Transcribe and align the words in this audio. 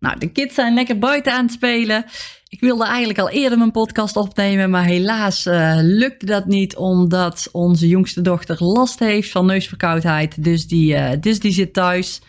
nou, 0.00 0.18
de 0.18 0.32
kids 0.32 0.54
zijn 0.54 0.74
lekker 0.74 0.98
buiten 0.98 1.32
aan 1.32 1.44
het 1.44 1.52
spelen. 1.52 2.04
Ik 2.48 2.60
wilde 2.60 2.84
eigenlijk 2.84 3.18
al 3.18 3.30
eerder 3.30 3.58
mijn 3.58 3.70
podcast 3.70 4.16
opnemen, 4.16 4.70
maar 4.70 4.84
helaas 4.84 5.46
uh, 5.46 5.78
lukte 5.80 6.26
dat 6.26 6.46
niet 6.46 6.76
omdat 6.76 7.48
onze 7.52 7.88
jongste 7.88 8.20
dochter 8.20 8.64
last 8.64 8.98
heeft 8.98 9.30
van 9.30 9.46
neusverkoudheid. 9.46 10.44
Dus 10.44 10.66
die, 10.66 10.94
uh, 10.94 11.10
dus 11.20 11.40
die 11.40 11.52
zit 11.52 11.72
thuis. 11.72 12.20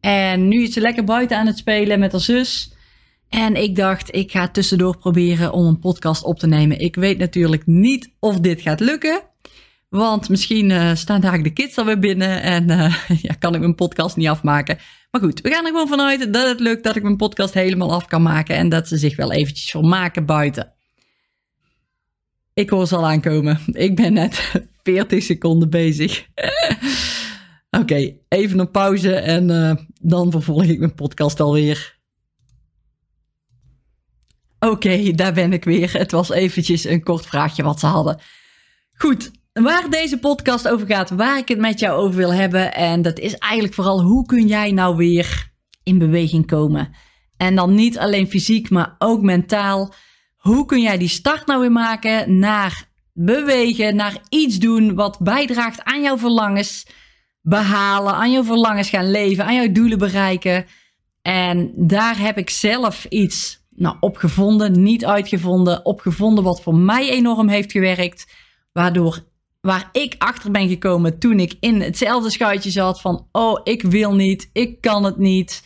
En 0.00 0.48
nu 0.48 0.62
is 0.62 0.72
ze 0.72 0.80
lekker 0.80 1.04
buiten 1.04 1.36
aan 1.36 1.46
het 1.46 1.58
spelen 1.58 1.98
met 1.98 2.12
haar 2.12 2.20
zus. 2.20 2.72
En 3.28 3.56
ik 3.56 3.76
dacht, 3.76 4.14
ik 4.14 4.30
ga 4.30 4.48
tussendoor 4.48 4.96
proberen 4.96 5.52
om 5.52 5.66
een 5.66 5.78
podcast 5.78 6.24
op 6.24 6.38
te 6.38 6.46
nemen. 6.46 6.78
Ik 6.78 6.94
weet 6.94 7.18
natuurlijk 7.18 7.66
niet 7.66 8.10
of 8.18 8.40
dit 8.40 8.60
gaat 8.60 8.80
lukken. 8.80 9.22
Want 9.88 10.28
misschien 10.28 10.70
uh, 10.70 10.94
staan 10.94 11.20
daar 11.20 11.42
de 11.42 11.52
kids 11.52 11.78
alweer 11.78 11.98
binnen 11.98 12.42
en 12.42 12.66
ja, 13.26 13.34
kan 13.38 13.54
ik 13.54 13.60
mijn 13.60 13.74
podcast 13.74 14.16
niet 14.16 14.28
afmaken. 14.28 14.78
Maar 15.12 15.20
goed, 15.20 15.40
we 15.40 15.50
gaan 15.50 15.64
er 15.64 15.70
gewoon 15.70 15.88
vanuit 15.88 16.32
dat 16.32 16.48
het 16.48 16.60
lukt 16.60 16.84
dat 16.84 16.96
ik 16.96 17.02
mijn 17.02 17.16
podcast 17.16 17.54
helemaal 17.54 17.92
af 17.92 18.06
kan 18.06 18.22
maken. 18.22 18.56
En 18.56 18.68
dat 18.68 18.88
ze 18.88 18.96
zich 18.96 19.16
wel 19.16 19.32
eventjes 19.32 19.70
vermaken 19.70 20.26
buiten. 20.26 20.72
Ik 22.54 22.70
hoor 22.70 22.86
ze 22.86 22.96
al 22.96 23.06
aankomen. 23.06 23.60
Ik 23.66 23.96
ben 23.96 24.12
net 24.12 24.52
40 24.82 25.22
seconden 25.22 25.70
bezig. 25.70 26.26
Oké, 27.80 28.16
even 28.28 28.58
een 28.58 28.70
pauze 28.70 29.14
en 29.14 29.48
uh, 29.48 29.74
dan 30.00 30.30
vervolg 30.30 30.64
ik 30.64 30.78
mijn 30.78 30.94
podcast 30.94 31.40
alweer. 31.40 31.98
Oké, 34.58 35.10
daar 35.10 35.32
ben 35.32 35.52
ik 35.52 35.64
weer. 35.64 35.92
Het 35.92 36.10
was 36.10 36.30
eventjes 36.30 36.84
een 36.84 37.02
kort 37.02 37.26
vraagje 37.26 37.62
wat 37.62 37.80
ze 37.80 37.86
hadden. 37.86 38.20
Goed, 38.92 39.30
Waar 39.52 39.90
deze 39.90 40.18
podcast 40.18 40.68
over 40.68 40.86
gaat, 40.86 41.10
waar 41.10 41.38
ik 41.38 41.48
het 41.48 41.58
met 41.58 41.78
jou 41.78 42.00
over 42.00 42.16
wil 42.16 42.32
hebben. 42.32 42.74
En 42.74 43.02
dat 43.02 43.18
is 43.18 43.34
eigenlijk 43.34 43.74
vooral 43.74 44.02
hoe 44.02 44.26
kun 44.26 44.46
jij 44.46 44.70
nou 44.70 44.96
weer 44.96 45.52
in 45.82 45.98
beweging 45.98 46.46
komen. 46.46 46.94
En 47.36 47.54
dan 47.54 47.74
niet 47.74 47.98
alleen 47.98 48.26
fysiek, 48.28 48.70
maar 48.70 48.94
ook 48.98 49.22
mentaal. 49.22 49.94
Hoe 50.36 50.66
kun 50.66 50.80
jij 50.80 50.98
die 50.98 51.08
start 51.08 51.46
nou 51.46 51.60
weer 51.60 51.72
maken 51.72 52.38
naar 52.38 52.88
bewegen, 53.12 53.96
naar 53.96 54.16
iets 54.28 54.58
doen 54.58 54.94
wat 54.94 55.18
bijdraagt 55.18 55.82
aan 55.82 56.02
jouw 56.02 56.18
verlangens 56.18 56.86
behalen, 57.42 58.14
aan 58.14 58.32
jouw 58.32 58.44
verlangens 58.44 58.88
gaan 58.88 59.10
leven, 59.10 59.44
aan 59.44 59.54
jouw 59.54 59.72
doelen 59.72 59.98
bereiken. 59.98 60.66
En 61.22 61.72
daar 61.76 62.18
heb 62.18 62.38
ik 62.38 62.50
zelf 62.50 63.04
iets 63.04 63.66
nou, 63.70 63.96
opgevonden, 64.00 64.82
niet 64.82 65.04
uitgevonden, 65.04 65.84
opgevonden 65.84 66.44
wat 66.44 66.62
voor 66.62 66.74
mij 66.74 67.10
enorm 67.10 67.48
heeft 67.48 67.72
gewerkt. 67.72 68.32
Waardoor 68.72 69.30
waar 69.62 69.88
ik 69.92 70.14
achter 70.18 70.50
ben 70.50 70.68
gekomen 70.68 71.18
toen 71.18 71.40
ik 71.40 71.54
in 71.60 71.80
hetzelfde 71.80 72.30
schuitje 72.30 72.70
zat 72.70 73.00
van, 73.00 73.28
oh, 73.32 73.60
ik 73.64 73.82
wil 73.82 74.14
niet, 74.14 74.50
ik 74.52 74.80
kan 74.80 75.04
het 75.04 75.18
niet, 75.18 75.64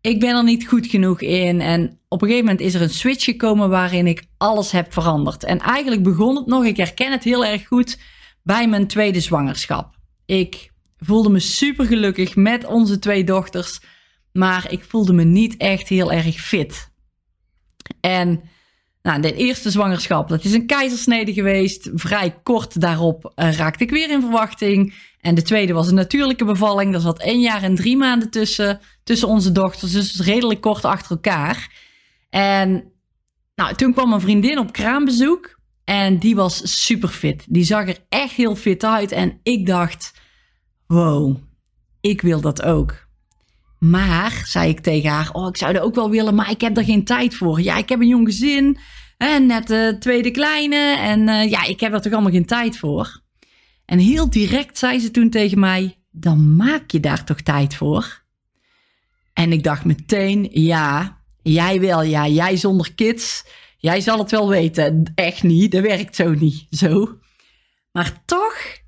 ik 0.00 0.20
ben 0.20 0.36
er 0.36 0.44
niet 0.44 0.68
goed 0.68 0.86
genoeg 0.86 1.20
in. 1.20 1.60
En 1.60 1.98
op 2.08 2.22
een 2.22 2.28
gegeven 2.28 2.48
moment 2.48 2.66
is 2.66 2.74
er 2.74 2.82
een 2.82 2.90
switch 2.90 3.24
gekomen 3.24 3.70
waarin 3.70 4.06
ik 4.06 4.24
alles 4.36 4.70
heb 4.70 4.92
veranderd. 4.92 5.44
En 5.44 5.58
eigenlijk 5.58 6.02
begon 6.02 6.36
het 6.36 6.46
nog, 6.46 6.64
ik 6.64 6.76
herken 6.76 7.12
het 7.12 7.24
heel 7.24 7.44
erg 7.44 7.66
goed, 7.66 8.00
bij 8.42 8.68
mijn 8.68 8.86
tweede 8.86 9.20
zwangerschap. 9.20 9.94
Ik 10.26 10.70
voelde 10.98 11.30
me 11.30 11.40
super 11.40 11.86
gelukkig 11.86 12.36
met 12.36 12.64
onze 12.64 12.98
twee 12.98 13.24
dochters, 13.24 13.80
maar 14.32 14.72
ik 14.72 14.84
voelde 14.84 15.12
me 15.12 15.24
niet 15.24 15.56
echt 15.56 15.88
heel 15.88 16.12
erg 16.12 16.40
fit. 16.40 16.90
En 18.00 18.42
nou, 19.04 19.20
de 19.20 19.34
eerste 19.34 19.70
zwangerschap, 19.70 20.28
dat 20.28 20.44
is 20.44 20.52
een 20.52 20.66
keizersnede 20.66 21.32
geweest. 21.32 21.90
Vrij 21.94 22.40
kort 22.42 22.80
daarop 22.80 23.32
uh, 23.36 23.52
raakte 23.52 23.84
ik 23.84 23.90
weer 23.90 24.10
in 24.10 24.20
verwachting. 24.20 24.94
En 25.20 25.34
de 25.34 25.42
tweede 25.42 25.72
was 25.72 25.88
een 25.88 25.94
natuurlijke 25.94 26.44
bevalling. 26.44 26.92
Daar 26.92 27.00
zat 27.00 27.20
één 27.20 27.40
jaar 27.40 27.62
en 27.62 27.74
drie 27.74 27.96
maanden 27.96 28.30
tussen, 28.30 28.80
tussen 29.02 29.28
onze 29.28 29.52
dochters. 29.52 29.92
Dus 29.92 30.20
redelijk 30.20 30.60
kort 30.60 30.84
achter 30.84 31.10
elkaar. 31.10 31.72
En 32.30 32.92
nou, 33.54 33.74
toen 33.74 33.92
kwam 33.92 34.12
een 34.12 34.20
vriendin 34.20 34.58
op 34.58 34.72
kraambezoek. 34.72 35.58
En 35.84 36.18
die 36.18 36.34
was 36.34 36.84
super 36.84 37.08
fit. 37.08 37.44
Die 37.48 37.64
zag 37.64 37.88
er 37.88 37.98
echt 38.08 38.34
heel 38.34 38.56
fit 38.56 38.84
uit. 38.84 39.12
En 39.12 39.40
ik 39.42 39.66
dacht, 39.66 40.12
wow, 40.86 41.36
ik 42.00 42.20
wil 42.20 42.40
dat 42.40 42.62
ook. 42.62 43.06
Maar, 43.90 44.42
zei 44.46 44.68
ik 44.68 44.80
tegen 44.80 45.10
haar, 45.10 45.30
oh, 45.32 45.48
ik 45.48 45.56
zou 45.56 45.72
dat 45.72 45.82
ook 45.82 45.94
wel 45.94 46.10
willen, 46.10 46.34
maar 46.34 46.50
ik 46.50 46.60
heb 46.60 46.76
er 46.76 46.84
geen 46.84 47.04
tijd 47.04 47.34
voor. 47.34 47.60
Ja, 47.60 47.76
ik 47.76 47.88
heb 47.88 48.00
een 48.00 48.08
jong 48.08 48.26
gezin, 48.26 48.78
en 49.16 49.46
net 49.46 49.66
de 49.66 49.96
tweede 49.98 50.30
kleine, 50.30 50.96
en 50.96 51.28
uh, 51.28 51.50
ja, 51.50 51.64
ik 51.64 51.80
heb 51.80 51.92
er 51.92 52.00
toch 52.00 52.12
allemaal 52.12 52.32
geen 52.32 52.46
tijd 52.46 52.78
voor. 52.78 53.22
En 53.84 53.98
heel 53.98 54.30
direct 54.30 54.78
zei 54.78 54.98
ze 54.98 55.10
toen 55.10 55.30
tegen 55.30 55.58
mij, 55.58 55.96
dan 56.10 56.56
maak 56.56 56.90
je 56.90 57.00
daar 57.00 57.24
toch 57.24 57.40
tijd 57.40 57.74
voor? 57.74 58.22
En 59.32 59.52
ik 59.52 59.62
dacht 59.62 59.84
meteen, 59.84 60.48
ja, 60.50 61.20
jij 61.42 61.80
wel, 61.80 62.02
ja, 62.02 62.28
jij 62.28 62.56
zonder 62.56 62.94
kids, 62.94 63.44
jij 63.78 64.00
zal 64.00 64.18
het 64.18 64.30
wel 64.30 64.48
weten. 64.48 65.12
Echt 65.14 65.42
niet, 65.42 65.72
dat 65.72 65.82
werkt 65.82 66.16
zo 66.16 66.30
niet, 66.30 66.66
zo. 66.70 67.18
Maar 67.92 68.22
toch 68.24 68.82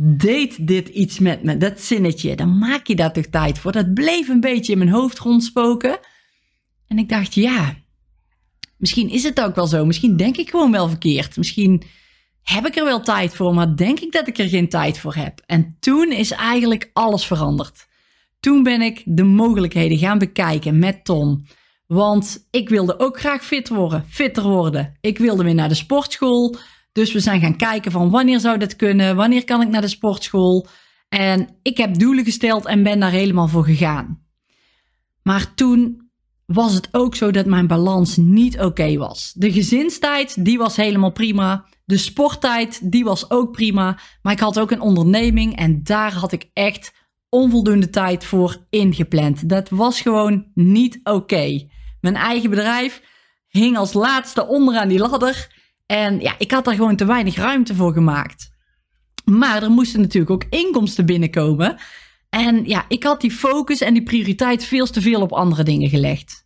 deed 0.00 0.66
dit 0.66 0.88
iets 0.88 1.18
met 1.18 1.42
me, 1.42 1.56
dat 1.56 1.80
zinnetje, 1.80 2.36
dan 2.36 2.58
maak 2.58 2.86
je 2.86 2.94
daar 2.94 3.12
toch 3.12 3.26
tijd 3.26 3.58
voor. 3.58 3.72
Dat 3.72 3.94
bleef 3.94 4.28
een 4.28 4.40
beetje 4.40 4.72
in 4.72 4.78
mijn 4.78 4.90
hoofd 4.90 5.18
rondspoken. 5.18 5.98
En 6.86 6.98
ik 6.98 7.08
dacht, 7.08 7.34
ja, 7.34 7.74
misschien 8.76 9.10
is 9.10 9.22
het 9.22 9.40
ook 9.40 9.54
wel 9.54 9.66
zo. 9.66 9.84
Misschien 9.84 10.16
denk 10.16 10.36
ik 10.36 10.50
gewoon 10.50 10.70
wel 10.70 10.88
verkeerd. 10.88 11.36
Misschien 11.36 11.82
heb 12.42 12.66
ik 12.66 12.76
er 12.76 12.84
wel 12.84 13.00
tijd 13.00 13.34
voor, 13.34 13.54
maar 13.54 13.76
denk 13.76 14.00
ik 14.00 14.12
dat 14.12 14.28
ik 14.28 14.38
er 14.38 14.48
geen 14.48 14.68
tijd 14.68 14.98
voor 14.98 15.14
heb. 15.14 15.42
En 15.46 15.76
toen 15.80 16.12
is 16.12 16.30
eigenlijk 16.30 16.90
alles 16.92 17.26
veranderd. 17.26 17.86
Toen 18.40 18.62
ben 18.62 18.82
ik 18.82 19.02
de 19.04 19.24
mogelijkheden 19.24 19.98
gaan 19.98 20.18
bekijken 20.18 20.78
met 20.78 21.04
Tom. 21.04 21.44
Want 21.86 22.46
ik 22.50 22.68
wilde 22.68 22.98
ook 22.98 23.18
graag 23.18 23.44
fit 23.44 23.68
worden, 23.68 24.04
fitter 24.08 24.42
worden. 24.42 24.96
Ik 25.00 25.18
wilde 25.18 25.44
weer 25.44 25.54
naar 25.54 25.68
de 25.68 25.74
sportschool. 25.74 26.56
Dus 26.98 27.12
we 27.12 27.20
zijn 27.20 27.40
gaan 27.40 27.56
kijken 27.56 27.92
van 27.92 28.10
wanneer 28.10 28.40
zou 28.40 28.58
dat 28.58 28.76
kunnen? 28.76 29.16
Wanneer 29.16 29.44
kan 29.44 29.62
ik 29.62 29.68
naar 29.68 29.80
de 29.80 29.88
sportschool? 29.88 30.66
En 31.08 31.58
ik 31.62 31.76
heb 31.76 31.98
doelen 31.98 32.24
gesteld 32.24 32.66
en 32.66 32.82
ben 32.82 33.00
daar 33.00 33.10
helemaal 33.10 33.48
voor 33.48 33.64
gegaan. 33.64 34.22
Maar 35.22 35.54
toen 35.54 36.10
was 36.46 36.74
het 36.74 36.88
ook 36.92 37.14
zo 37.14 37.30
dat 37.30 37.46
mijn 37.46 37.66
balans 37.66 38.16
niet 38.16 38.60
oké 38.60 38.96
was. 38.96 39.32
De 39.36 39.52
gezinstijd, 39.52 40.44
die 40.44 40.58
was 40.58 40.76
helemaal 40.76 41.12
prima. 41.12 41.66
De 41.84 41.96
sporttijd, 41.96 42.92
die 42.92 43.04
was 43.04 43.30
ook 43.30 43.52
prima. 43.52 43.98
Maar 44.22 44.32
ik 44.32 44.40
had 44.40 44.58
ook 44.58 44.70
een 44.70 44.80
onderneming 44.80 45.56
en 45.56 45.82
daar 45.82 46.12
had 46.12 46.32
ik 46.32 46.50
echt 46.52 46.92
onvoldoende 47.28 47.90
tijd 47.90 48.24
voor 48.24 48.66
ingepland. 48.70 49.48
Dat 49.48 49.68
was 49.68 50.00
gewoon 50.00 50.50
niet 50.54 51.00
oké. 51.02 51.68
Mijn 52.00 52.16
eigen 52.16 52.50
bedrijf 52.50 53.02
hing 53.48 53.76
als 53.76 53.92
laatste 53.92 54.46
onderaan 54.46 54.88
die 54.88 54.98
ladder. 54.98 55.56
En 55.88 56.20
ja, 56.20 56.34
ik 56.38 56.50
had 56.50 56.64
daar 56.64 56.74
gewoon 56.74 56.96
te 56.96 57.04
weinig 57.04 57.36
ruimte 57.36 57.74
voor 57.74 57.92
gemaakt. 57.92 58.50
Maar 59.24 59.62
er 59.62 59.70
moesten 59.70 60.00
natuurlijk 60.00 60.32
ook 60.32 60.44
inkomsten 60.50 61.06
binnenkomen. 61.06 61.76
En 62.30 62.64
ja, 62.64 62.84
ik 62.88 63.02
had 63.02 63.20
die 63.20 63.30
focus 63.30 63.80
en 63.80 63.94
die 63.94 64.02
prioriteit 64.02 64.64
veel 64.64 64.86
te 64.86 65.00
veel 65.00 65.20
op 65.20 65.32
andere 65.32 65.62
dingen 65.62 65.88
gelegd. 65.88 66.44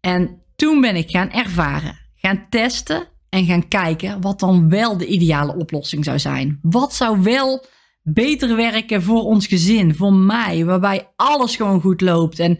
En 0.00 0.42
toen 0.56 0.80
ben 0.80 0.96
ik 0.96 1.10
gaan 1.10 1.30
ervaren, 1.30 1.98
gaan 2.14 2.46
testen 2.48 3.08
en 3.28 3.44
gaan 3.44 3.68
kijken 3.68 4.20
wat 4.20 4.40
dan 4.40 4.68
wel 4.68 4.96
de 4.96 5.06
ideale 5.06 5.56
oplossing 5.56 6.04
zou 6.04 6.18
zijn. 6.18 6.58
Wat 6.62 6.94
zou 6.94 7.22
wel 7.22 7.64
beter 8.02 8.56
werken 8.56 9.02
voor 9.02 9.22
ons 9.22 9.46
gezin, 9.46 9.94
voor 9.94 10.12
mij, 10.12 10.64
waarbij 10.64 11.12
alles 11.16 11.56
gewoon 11.56 11.80
goed 11.80 12.00
loopt. 12.00 12.38
En 12.38 12.58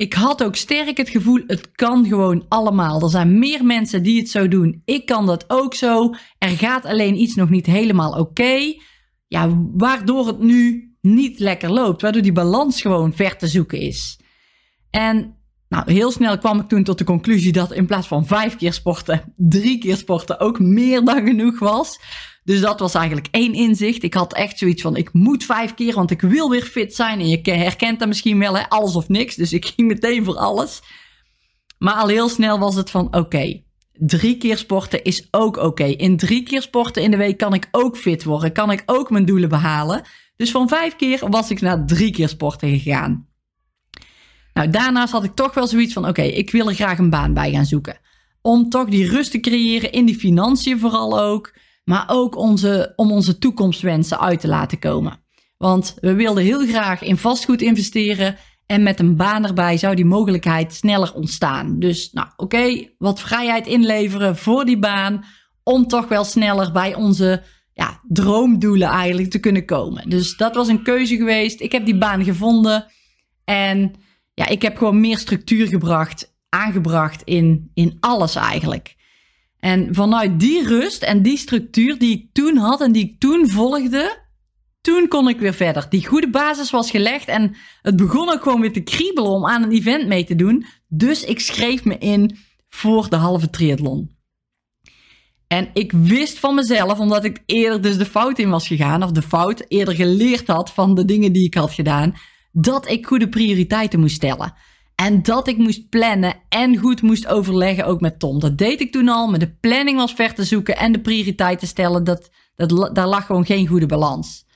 ik 0.00 0.12
had 0.12 0.44
ook 0.44 0.56
sterk 0.56 0.96
het 0.96 1.08
gevoel, 1.08 1.42
het 1.46 1.70
kan 1.72 2.06
gewoon 2.06 2.44
allemaal. 2.48 3.02
Er 3.02 3.10
zijn 3.10 3.38
meer 3.38 3.64
mensen 3.64 4.02
die 4.02 4.18
het 4.18 4.28
zo 4.28 4.48
doen. 4.48 4.82
Ik 4.84 5.06
kan 5.06 5.26
dat 5.26 5.44
ook 5.48 5.74
zo. 5.74 6.14
Er 6.38 6.48
gaat 6.48 6.84
alleen 6.84 7.20
iets 7.20 7.34
nog 7.34 7.50
niet 7.50 7.66
helemaal 7.66 8.12
oké. 8.12 8.74
Ja, 9.26 9.48
waardoor 9.72 10.26
het 10.26 10.38
nu 10.38 10.92
niet 11.00 11.38
lekker 11.38 11.70
loopt. 11.70 12.02
Waardoor 12.02 12.22
die 12.22 12.32
balans 12.32 12.80
gewoon 12.80 13.12
ver 13.14 13.36
te 13.36 13.46
zoeken 13.46 13.78
is. 13.78 14.20
En 14.90 15.36
nou, 15.70 15.92
heel 15.92 16.10
snel 16.10 16.38
kwam 16.38 16.60
ik 16.60 16.68
toen 16.68 16.84
tot 16.84 16.98
de 16.98 17.04
conclusie 17.04 17.52
dat 17.52 17.72
in 17.72 17.86
plaats 17.86 18.06
van 18.06 18.26
vijf 18.26 18.56
keer 18.56 18.72
sporten, 18.72 19.32
drie 19.36 19.78
keer 19.78 19.96
sporten 19.96 20.40
ook 20.40 20.58
meer 20.58 21.04
dan 21.04 21.26
genoeg 21.26 21.58
was. 21.58 22.00
Dus 22.44 22.60
dat 22.60 22.80
was 22.80 22.94
eigenlijk 22.94 23.28
één 23.30 23.52
inzicht. 23.54 24.02
Ik 24.02 24.14
had 24.14 24.34
echt 24.34 24.58
zoiets 24.58 24.82
van: 24.82 24.96
ik 24.96 25.12
moet 25.12 25.44
vijf 25.44 25.74
keer, 25.74 25.94
want 25.94 26.10
ik 26.10 26.20
wil 26.20 26.50
weer 26.50 26.62
fit 26.62 26.94
zijn. 26.94 27.20
En 27.20 27.28
je 27.28 27.40
herkent 27.42 27.98
dat 27.98 28.08
misschien 28.08 28.38
wel, 28.38 28.56
hè? 28.56 28.68
alles 28.68 28.96
of 28.96 29.08
niks. 29.08 29.34
Dus 29.34 29.52
ik 29.52 29.66
ging 29.66 29.88
meteen 29.88 30.24
voor 30.24 30.36
alles. 30.36 30.82
Maar 31.78 31.94
al 31.94 32.08
heel 32.08 32.28
snel 32.28 32.58
was 32.58 32.74
het 32.74 32.90
van 32.90 33.16
oké, 33.16 33.62
drie 33.92 34.36
keer 34.36 34.56
sporten 34.56 35.04
is 35.04 35.28
ook 35.30 35.56
oké. 35.56 35.84
In 35.84 36.16
drie 36.16 36.42
keer 36.42 36.62
sporten 36.62 37.02
in 37.02 37.10
de 37.10 37.16
week 37.16 37.38
kan 37.38 37.54
ik 37.54 37.68
ook 37.70 37.96
fit 37.96 38.24
worden, 38.24 38.52
kan 38.52 38.70
ik 38.70 38.82
ook 38.86 39.10
mijn 39.10 39.24
doelen 39.24 39.48
behalen. 39.48 40.02
Dus 40.36 40.50
van 40.50 40.68
vijf 40.68 40.96
keer 40.96 41.28
was 41.28 41.50
ik 41.50 41.60
naar 41.60 41.86
drie 41.86 42.10
keer 42.10 42.28
sporten 42.28 42.78
gegaan. 42.78 43.29
Nou, 44.54 44.70
daarnaast 44.70 45.12
had 45.12 45.24
ik 45.24 45.34
toch 45.34 45.54
wel 45.54 45.66
zoiets 45.66 45.92
van: 45.92 46.08
oké, 46.08 46.22
ik 46.22 46.50
wil 46.50 46.68
er 46.68 46.74
graag 46.74 46.98
een 46.98 47.10
baan 47.10 47.34
bij 47.34 47.50
gaan 47.52 47.64
zoeken. 47.64 47.98
Om 48.42 48.68
toch 48.68 48.88
die 48.88 49.08
rust 49.08 49.30
te 49.30 49.40
creëren 49.40 49.92
in 49.92 50.04
die 50.04 50.18
financiën 50.18 50.78
vooral 50.78 51.20
ook. 51.20 51.58
Maar 51.84 52.04
ook 52.06 52.36
onze, 52.36 52.92
om 52.96 53.12
onze 53.12 53.38
toekomstwensen 53.38 54.20
uit 54.20 54.40
te 54.40 54.48
laten 54.48 54.78
komen. 54.78 55.18
Want 55.58 55.96
we 56.00 56.14
wilden 56.14 56.44
heel 56.44 56.66
graag 56.66 57.02
in 57.02 57.16
vastgoed 57.16 57.62
investeren. 57.62 58.36
En 58.66 58.82
met 58.82 59.00
een 59.00 59.16
baan 59.16 59.46
erbij 59.46 59.76
zou 59.76 59.94
die 59.94 60.04
mogelijkheid 60.04 60.74
sneller 60.74 61.14
ontstaan. 61.14 61.78
Dus, 61.78 62.12
nou 62.12 62.28
oké, 62.36 62.88
wat 62.98 63.20
vrijheid 63.20 63.66
inleveren 63.66 64.36
voor 64.36 64.64
die 64.64 64.78
baan. 64.78 65.24
Om 65.62 65.86
toch 65.86 66.08
wel 66.08 66.24
sneller 66.24 66.72
bij 66.72 66.94
onze 66.94 67.42
ja, 67.72 68.00
droomdoelen 68.08 68.88
eigenlijk 68.88 69.30
te 69.30 69.38
kunnen 69.38 69.64
komen. 69.64 70.08
Dus 70.08 70.36
dat 70.36 70.54
was 70.54 70.68
een 70.68 70.82
keuze 70.82 71.16
geweest. 71.16 71.60
Ik 71.60 71.72
heb 71.72 71.84
die 71.84 71.98
baan 71.98 72.24
gevonden. 72.24 72.86
En 73.44 73.94
ja, 74.40 74.46
ik 74.46 74.62
heb 74.62 74.76
gewoon 74.76 75.00
meer 75.00 75.18
structuur 75.18 75.66
gebracht, 75.66 76.34
aangebracht 76.48 77.22
in, 77.24 77.70
in 77.74 77.96
alles 78.00 78.34
eigenlijk. 78.34 78.96
En 79.58 79.94
vanuit 79.94 80.40
die 80.40 80.66
rust 80.66 81.02
en 81.02 81.22
die 81.22 81.36
structuur 81.36 81.98
die 81.98 82.12
ik 82.12 82.32
toen 82.32 82.56
had 82.56 82.80
en 82.80 82.92
die 82.92 83.04
ik 83.04 83.20
toen 83.20 83.48
volgde, 83.48 84.18
toen 84.80 85.08
kon 85.08 85.28
ik 85.28 85.38
weer 85.38 85.54
verder. 85.54 85.86
Die 85.88 86.06
goede 86.06 86.30
basis 86.30 86.70
was 86.70 86.90
gelegd 86.90 87.28
en 87.28 87.56
het 87.82 87.96
begon 87.96 88.30
ook 88.30 88.42
gewoon 88.42 88.60
weer 88.60 88.72
te 88.72 88.80
kriebelen 88.80 89.30
om 89.30 89.46
aan 89.46 89.62
een 89.62 89.72
event 89.72 90.06
mee 90.06 90.24
te 90.24 90.34
doen. 90.36 90.64
Dus 90.88 91.24
ik 91.24 91.40
schreef 91.40 91.84
me 91.84 91.98
in 91.98 92.36
voor 92.68 93.08
de 93.08 93.16
halve 93.16 93.50
triathlon. 93.50 94.10
En 95.46 95.70
ik 95.72 95.92
wist 95.92 96.38
van 96.38 96.54
mezelf, 96.54 96.98
omdat 96.98 97.24
ik 97.24 97.42
eerder 97.46 97.82
dus 97.82 97.96
de 97.96 98.06
fout 98.06 98.38
in 98.38 98.50
was 98.50 98.66
gegaan, 98.66 99.02
of 99.02 99.10
de 99.10 99.22
fout 99.22 99.64
eerder 99.68 99.94
geleerd 99.94 100.46
had 100.46 100.70
van 100.70 100.94
de 100.94 101.04
dingen 101.04 101.32
die 101.32 101.44
ik 101.44 101.54
had 101.54 101.72
gedaan, 101.72 102.14
dat 102.52 102.88
ik 102.88 103.06
goede 103.06 103.28
prioriteiten 103.28 104.00
moest 104.00 104.14
stellen. 104.14 104.54
En 104.94 105.22
dat 105.22 105.48
ik 105.48 105.56
moest 105.56 105.88
plannen 105.88 106.34
en 106.48 106.76
goed 106.76 107.02
moest 107.02 107.26
overleggen 107.26 107.86
ook 107.86 108.00
met 108.00 108.18
Tom. 108.18 108.40
Dat 108.40 108.58
deed 108.58 108.80
ik 108.80 108.92
toen 108.92 109.08
al, 109.08 109.28
maar 109.28 109.38
de 109.38 109.56
planning 109.60 109.96
was 109.96 110.12
ver 110.12 110.34
te 110.34 110.44
zoeken 110.44 110.76
en 110.76 110.92
de 110.92 111.00
prioriteiten 111.00 111.68
stellen, 111.68 112.04
dat, 112.04 112.30
dat, 112.56 112.94
daar 112.94 113.08
lag 113.08 113.26
gewoon 113.26 113.46
geen 113.46 113.66
goede 113.66 113.86
balans. 113.86 114.46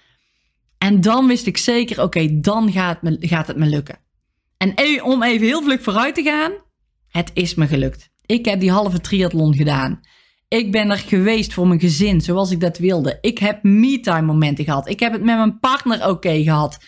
En 0.79 1.01
dan 1.01 1.27
wist 1.27 1.47
ik 1.47 1.57
zeker, 1.57 2.03
oké, 2.03 2.41
dan 2.41 2.73
gaat, 2.73 2.99
gaat 3.03 3.47
het 3.47 3.57
me 3.57 3.67
lukken. 3.67 3.99
En 4.57 4.73
e, 4.75 5.01
om 5.01 5.23
even 5.23 5.47
heel 5.47 5.63
vlug 5.63 5.83
vooruit 5.83 6.15
te 6.15 6.23
gaan, 6.23 6.53
het 7.09 7.31
is 7.35 7.55
me 7.55 7.67
gelukt. 7.67 8.11
Ik 8.27 8.45
heb 8.45 8.61
die 8.61 8.71
halve 8.71 9.01
triathlon 9.01 9.55
gedaan. 9.55 10.01
Ik 10.49 10.73
ben 10.73 10.91
er 10.91 10.99
geweest 10.99 11.53
voor 11.53 11.67
mijn 11.67 11.81
gezin, 11.81 12.21
zoals 12.21 12.51
ik 12.51 12.61
dat 12.61 12.79
wilde. 12.79 13.19
Ik 13.21 13.39
heb 13.39 13.63
me-time 13.63 14.27
momenten 14.27 14.65
gehad. 14.65 14.89
Ik 14.89 15.01
heb 15.01 15.13
het 15.13 15.23
met 15.23 15.37
mijn 15.37 15.59
partner 15.59 16.09
oké 16.09 16.43
gehad. 16.43 16.79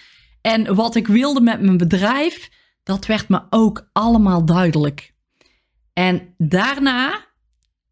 En 0.46 0.74
wat 0.74 0.94
ik 0.94 1.06
wilde 1.06 1.40
met 1.40 1.60
mijn 1.60 1.76
bedrijf, 1.76 2.50
dat 2.82 3.06
werd 3.06 3.28
me 3.28 3.42
ook 3.50 3.88
allemaal 3.92 4.44
duidelijk. 4.44 5.14
En 5.92 6.34
daarna 6.38 7.26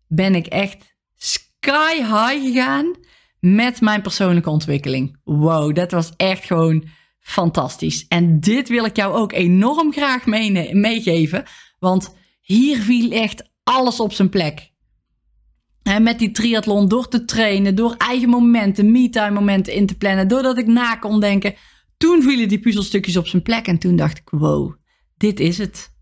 ben 0.09 0.35
ik 0.35 0.47
echt 0.47 0.97
sky 1.15 1.97
high 1.97 2.47
gegaan 2.47 2.97
met 3.41 3.81
mijn 3.81 4.03
persoonlijke 4.03 4.51
ontwikkeling. 4.51 5.21
Wow, 5.25 5.75
dat 5.75 5.91
was 5.91 6.13
echt 6.17 6.45
gewoon 6.45 6.89
fantastisch. 7.21 8.07
En 8.09 8.41
dit 8.41 8.69
wil 8.69 8.85
ik 8.85 8.97
jou 8.97 9.15
ook 9.15 9.33
enorm 9.33 9.93
graag 9.93 10.27
meegeven, 10.27 11.45
want 11.79 12.17
hier 12.41 12.77
viel 12.79 13.11
echt 13.11 13.51
alles 13.65 14.01
op 14.01 14.13
zijn 14.13 14.29
plek. 14.29 14.73
En 15.83 16.03
met 16.03 16.19
die 16.19 16.31
triathlon, 16.31 16.89
door 16.89 17.09
te 17.09 17.25
trainen, 17.25 17.75
door 17.75 17.95
eigen 17.99 18.29
momenten, 18.29 18.93
me-time 18.93 19.31
momenten 19.31 19.73
in 19.73 19.87
te 19.87 19.97
plannen, 19.97 20.29
doordat 20.29 20.59
ik 20.59 20.67
na 20.67 20.97
kon 20.97 21.21
denken, 21.21 21.55
toen 21.97 22.23
vielen 22.23 22.49
die 22.49 22.61
puzzelstukjes 22.61 23.17
op 23.17 23.27
zijn 23.27 23.43
plek 23.43 23.67
en 23.67 23.79
toen 23.79 23.97
dacht 23.97 24.19
ik, 24.19 24.31
wow, 24.31 24.75
dit 25.17 25.41
is 25.41 25.59
het. 25.59 25.93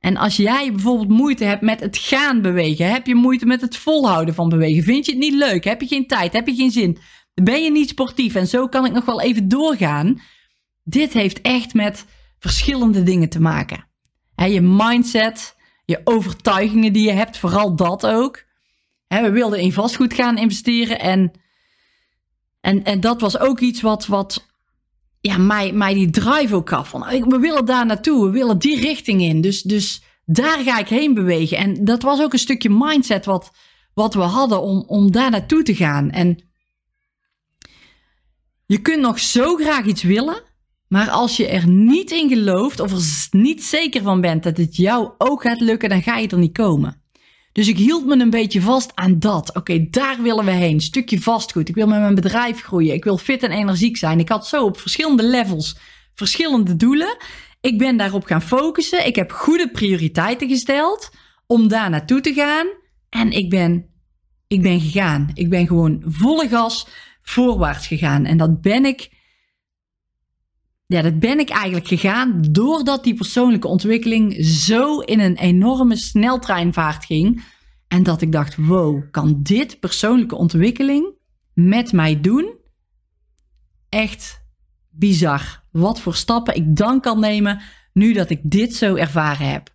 En 0.00 0.16
als 0.16 0.36
jij 0.36 0.72
bijvoorbeeld 0.72 1.08
moeite 1.08 1.44
hebt 1.44 1.62
met 1.62 1.80
het 1.80 1.96
gaan 1.96 2.42
bewegen, 2.42 2.90
heb 2.90 3.06
je 3.06 3.14
moeite 3.14 3.46
met 3.46 3.60
het 3.60 3.76
volhouden 3.76 4.34
van 4.34 4.48
bewegen, 4.48 4.82
vind 4.82 5.06
je 5.06 5.12
het 5.12 5.20
niet 5.20 5.34
leuk, 5.34 5.64
heb 5.64 5.80
je 5.80 5.86
geen 5.86 6.06
tijd, 6.06 6.32
heb 6.32 6.46
je 6.46 6.54
geen 6.54 6.70
zin, 6.70 6.98
ben 7.34 7.62
je 7.62 7.70
niet 7.70 7.88
sportief 7.88 8.34
en 8.34 8.46
zo 8.46 8.68
kan 8.68 8.84
ik 8.84 8.92
nog 8.92 9.04
wel 9.04 9.20
even 9.20 9.48
doorgaan. 9.48 10.20
Dit 10.84 11.12
heeft 11.12 11.40
echt 11.40 11.74
met 11.74 12.04
verschillende 12.38 13.02
dingen 13.02 13.28
te 13.28 13.40
maken. 13.40 13.88
je 14.34 14.60
mindset, 14.60 15.56
je 15.84 16.00
overtuigingen 16.04 16.92
die 16.92 17.06
je 17.06 17.12
hebt, 17.12 17.38
vooral 17.38 17.76
dat 17.76 18.06
ook. 18.06 18.44
we 19.08 19.30
wilden 19.30 19.60
in 19.60 19.72
vastgoed 19.72 20.14
gaan 20.14 20.38
investeren 20.38 21.00
en, 21.00 21.32
en, 22.60 22.84
en 22.84 23.00
dat 23.00 23.20
was 23.20 23.38
ook 23.38 23.60
iets 23.60 23.80
wat, 23.80 24.06
wat 24.06 24.46
ja, 25.26 25.38
mij, 25.38 25.72
mij 25.72 25.94
die 25.94 26.10
drive 26.10 26.54
ook 26.54 26.68
gaf. 26.68 26.88
Van, 26.88 27.00
we 27.28 27.38
willen 27.38 27.64
daar 27.64 27.86
naartoe, 27.86 28.24
we 28.24 28.30
willen 28.30 28.58
die 28.58 28.80
richting 28.80 29.22
in. 29.22 29.40
Dus, 29.40 29.62
dus 29.62 30.02
daar 30.24 30.58
ga 30.58 30.78
ik 30.78 30.88
heen 30.88 31.14
bewegen. 31.14 31.56
En 31.56 31.84
dat 31.84 32.02
was 32.02 32.20
ook 32.20 32.32
een 32.32 32.38
stukje 32.38 32.70
mindset 32.70 33.24
wat, 33.24 33.50
wat 33.94 34.14
we 34.14 34.20
hadden 34.20 34.62
om, 34.62 34.84
om 34.86 35.10
daar 35.12 35.30
naartoe 35.30 35.62
te 35.62 35.74
gaan. 35.74 36.10
En 36.10 36.44
je 38.66 38.78
kunt 38.78 39.00
nog 39.00 39.18
zo 39.18 39.56
graag 39.56 39.84
iets 39.84 40.02
willen, 40.02 40.42
maar 40.88 41.10
als 41.10 41.36
je 41.36 41.46
er 41.46 41.68
niet 41.68 42.10
in 42.10 42.28
gelooft 42.28 42.80
of 42.80 42.92
er 42.92 43.28
niet 43.30 43.64
zeker 43.64 44.02
van 44.02 44.20
bent 44.20 44.42
dat 44.42 44.56
het 44.56 44.76
jou 44.76 45.10
ook 45.18 45.42
gaat 45.42 45.60
lukken, 45.60 45.88
dan 45.88 46.02
ga 46.02 46.16
je 46.16 46.28
er 46.28 46.38
niet 46.38 46.56
komen. 46.56 47.02
Dus 47.56 47.68
ik 47.68 47.76
hield 47.76 48.06
me 48.06 48.20
een 48.20 48.30
beetje 48.30 48.60
vast 48.60 48.92
aan 48.94 49.18
dat. 49.18 49.54
Oké, 49.54 49.86
daar 49.90 50.22
willen 50.22 50.44
we 50.44 50.50
heen. 50.50 50.80
Stukje 50.80 51.20
vastgoed. 51.20 51.68
Ik 51.68 51.74
wil 51.74 51.86
met 51.86 52.00
mijn 52.00 52.14
bedrijf 52.14 52.62
groeien. 52.62 52.94
Ik 52.94 53.04
wil 53.04 53.18
fit 53.18 53.42
en 53.42 53.50
energiek 53.50 53.96
zijn. 53.96 54.18
Ik 54.18 54.28
had 54.28 54.46
zo 54.46 54.64
op 54.64 54.80
verschillende 54.80 55.22
levels 55.22 55.76
verschillende 56.14 56.76
doelen. 56.76 57.16
Ik 57.60 57.78
ben 57.78 57.96
daarop 57.96 58.24
gaan 58.24 58.42
focussen. 58.42 59.06
Ik 59.06 59.16
heb 59.16 59.32
goede 59.32 59.70
prioriteiten 59.70 60.48
gesteld 60.48 61.10
om 61.46 61.68
daar 61.68 61.90
naartoe 61.90 62.20
te 62.20 62.34
gaan. 62.34 62.66
En 63.08 63.30
ik 63.30 63.50
ben, 63.50 63.86
ik 64.46 64.62
ben 64.62 64.80
gegaan. 64.80 65.30
Ik 65.34 65.50
ben 65.50 65.66
gewoon 65.66 66.02
volle 66.06 66.48
gas 66.48 66.86
voorwaarts 67.22 67.86
gegaan. 67.86 68.24
En 68.24 68.36
dat 68.36 68.60
ben 68.60 68.84
ik. 68.84 69.10
Ja, 70.86 71.02
dat 71.02 71.18
ben 71.18 71.38
ik 71.38 71.48
eigenlijk 71.48 71.88
gegaan 71.88 72.42
doordat 72.50 73.04
die 73.04 73.14
persoonlijke 73.14 73.68
ontwikkeling 73.68 74.44
zo 74.44 74.98
in 74.98 75.20
een 75.20 75.36
enorme 75.36 75.96
sneltreinvaart 75.96 77.04
ging. 77.04 77.44
En 77.88 78.02
dat 78.02 78.22
ik 78.22 78.32
dacht: 78.32 78.56
wow, 78.56 79.10
kan 79.10 79.42
dit 79.42 79.80
persoonlijke 79.80 80.36
ontwikkeling 80.36 81.14
met 81.54 81.92
mij 81.92 82.20
doen? 82.20 82.54
Echt 83.88 84.44
bizar. 84.90 85.64
Wat 85.70 86.00
voor 86.00 86.14
stappen 86.14 86.56
ik 86.56 86.76
dan 86.76 87.00
kan 87.00 87.20
nemen 87.20 87.60
nu 87.92 88.12
dat 88.12 88.30
ik 88.30 88.40
dit 88.42 88.74
zo 88.74 88.94
ervaren 88.94 89.48
heb. 89.50 89.74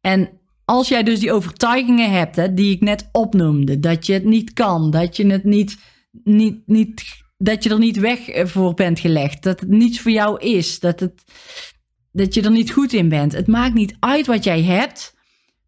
En 0.00 0.30
als 0.64 0.88
jij 0.88 1.02
dus 1.02 1.20
die 1.20 1.32
overtuigingen 1.32 2.10
hebt, 2.10 2.36
hè, 2.36 2.54
die 2.54 2.74
ik 2.74 2.80
net 2.80 3.08
opnoemde, 3.12 3.80
dat 3.80 4.06
je 4.06 4.12
het 4.12 4.24
niet 4.24 4.52
kan, 4.52 4.90
dat 4.90 5.16
je 5.16 5.26
het 5.26 5.44
niet, 5.44 5.78
niet, 6.24 6.66
niet, 6.66 7.21
dat 7.42 7.64
je 7.64 7.70
er 7.70 7.78
niet 7.78 7.96
weg 7.96 8.28
eh, 8.28 8.46
voor 8.46 8.74
bent 8.74 9.00
gelegd, 9.00 9.42
dat 9.42 9.60
het 9.60 9.68
niets 9.68 10.00
voor 10.00 10.10
jou 10.10 10.40
is, 10.40 10.80
dat, 10.80 11.00
het, 11.00 11.22
dat 12.12 12.34
je 12.34 12.42
er 12.42 12.50
niet 12.50 12.70
goed 12.70 12.92
in 12.92 13.08
bent. 13.08 13.32
Het 13.32 13.46
maakt 13.46 13.74
niet 13.74 13.96
uit 13.98 14.26
wat 14.26 14.44
jij 14.44 14.62
hebt, 14.62 15.16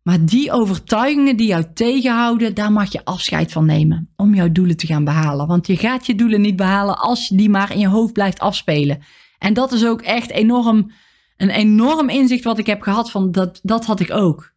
maar 0.03 0.25
die 0.25 0.53
overtuigingen 0.53 1.37
die 1.37 1.47
jou 1.47 1.65
tegenhouden, 1.75 2.55
daar 2.55 2.73
mag 2.73 2.93
je 2.93 3.05
afscheid 3.05 3.53
van 3.53 3.67
nemen 3.67 4.13
om 4.17 4.35
jouw 4.35 4.53
doelen 4.53 4.77
te 4.77 4.87
gaan 4.87 5.05
behalen. 5.05 5.47
Want 5.47 5.67
je 5.67 5.77
gaat 5.77 6.07
je 6.07 6.15
doelen 6.15 6.41
niet 6.41 6.57
behalen 6.57 6.99
als 6.99 7.29
je 7.29 7.37
die 7.37 7.51
maar 7.51 7.73
in 7.73 7.79
je 7.79 7.89
hoofd 7.89 8.13
blijft 8.13 8.39
afspelen. 8.39 9.03
En 9.39 9.55
dat 9.55 9.73
is 9.73 9.87
ook 9.87 10.03
echt 10.03 10.31
enorm, 10.31 10.93
een 11.37 11.51
enorm 11.51 12.09
inzicht 12.09 12.45
wat 12.45 12.59
ik 12.59 12.67
heb 12.67 12.83
gehad 12.83 13.11
van 13.11 13.33
dat, 13.33 13.61
dat 13.63 13.85
had 13.85 14.01
ik 14.01 14.11
ook. 14.11 14.53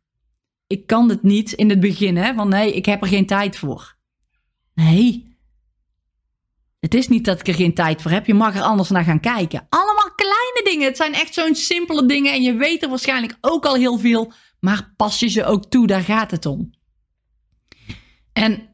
Ik 0.67 0.87
kan 0.87 1.09
het 1.09 1.23
niet 1.23 1.51
in 1.51 1.69
het 1.69 1.79
begin, 1.79 2.17
hè, 2.17 2.33
van 2.33 2.49
nee, 2.49 2.73
ik 2.73 2.85
heb 2.85 3.01
er 3.01 3.07
geen 3.07 3.25
tijd 3.25 3.57
voor. 3.57 3.95
Nee. 4.73 5.36
Het 6.87 6.95
is 6.95 7.07
niet 7.07 7.25
dat 7.25 7.39
ik 7.39 7.47
er 7.47 7.53
geen 7.53 7.73
tijd 7.73 8.01
voor 8.01 8.11
heb. 8.11 8.25
Je 8.25 8.33
mag 8.33 8.55
er 8.55 8.61
anders 8.61 8.89
naar 8.89 9.03
gaan 9.03 9.19
kijken. 9.19 9.65
Allemaal 9.69 10.11
kleine 10.15 10.61
dingen. 10.63 10.87
Het 10.87 10.97
zijn 10.97 11.13
echt 11.13 11.33
zo'n 11.33 11.55
simpele 11.55 12.05
dingen. 12.05 12.33
En 12.33 12.41
je 12.41 12.53
weet 12.53 12.83
er 12.83 12.89
waarschijnlijk 12.89 13.37
ook 13.41 13.65
al 13.65 13.75
heel 13.75 13.97
veel 13.97 14.33
maar 14.59 14.93
pas 14.95 15.19
je 15.19 15.27
ze 15.27 15.45
ook 15.45 15.65
toe, 15.65 15.87
daar 15.87 16.01
gaat 16.01 16.31
het 16.31 16.45
om. 16.45 16.71
En 18.33 18.69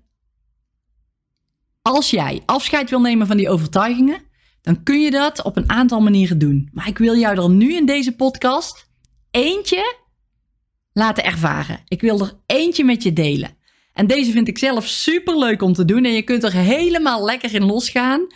als 1.81 2.09
jij 2.09 2.41
afscheid 2.45 2.89
wil 2.89 3.01
nemen 3.01 3.27
van 3.27 3.37
die 3.37 3.49
overtuigingen, 3.49 4.23
dan 4.61 4.83
kun 4.83 5.01
je 5.01 5.11
dat 5.11 5.43
op 5.43 5.57
een 5.57 5.69
aantal 5.69 6.01
manieren 6.01 6.37
doen. 6.37 6.69
Maar 6.73 6.87
ik 6.87 6.97
wil 6.97 7.17
jou 7.17 7.37
er 7.37 7.49
nu 7.49 7.75
in 7.75 7.85
deze 7.85 8.15
podcast 8.15 8.89
eentje 9.31 9.97
laten 10.93 11.23
ervaren. 11.23 11.81
Ik 11.87 12.01
wil 12.01 12.19
er 12.19 12.39
eentje 12.45 12.83
met 12.83 13.03
je 13.03 13.13
delen. 13.13 13.57
En 13.93 14.07
deze 14.07 14.31
vind 14.31 14.47
ik 14.47 14.57
zelf 14.57 14.87
super 14.87 15.37
leuk 15.37 15.61
om 15.61 15.73
te 15.73 15.85
doen. 15.85 16.05
En 16.05 16.11
je 16.11 16.21
kunt 16.21 16.43
er 16.43 16.53
helemaal 16.53 17.25
lekker 17.25 17.53
in 17.53 17.65
losgaan. 17.65 18.27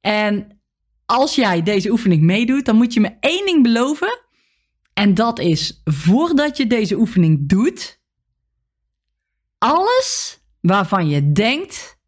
En 0.00 0.60
als 1.06 1.34
jij 1.34 1.62
deze 1.62 1.90
oefening 1.90 2.22
meedoet, 2.22 2.64
dan 2.64 2.76
moet 2.76 2.94
je 2.94 3.00
me 3.00 3.16
één 3.20 3.46
ding 3.46 3.62
beloven 3.62 4.20
En 4.92 5.14
dat 5.14 5.38
is 5.38 5.80
voordat 5.84 6.56
je 6.56 6.66
deze 6.66 6.96
oefening 6.96 7.48
doet, 7.48 8.00
alles 9.58 10.40
waarvan 10.60 11.08
je 11.08 11.32
denkt 11.32 11.98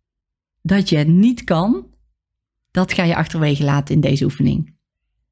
dat 0.62 0.88
je 0.88 0.96
het 0.96 1.08
niet 1.08 1.44
kan, 1.44 1.94
dat 2.70 2.92
ga 2.92 3.04
je 3.04 3.16
achterwege 3.16 3.64
laten 3.64 3.94
in 3.94 4.00
deze 4.00 4.24
oefening. 4.24 4.76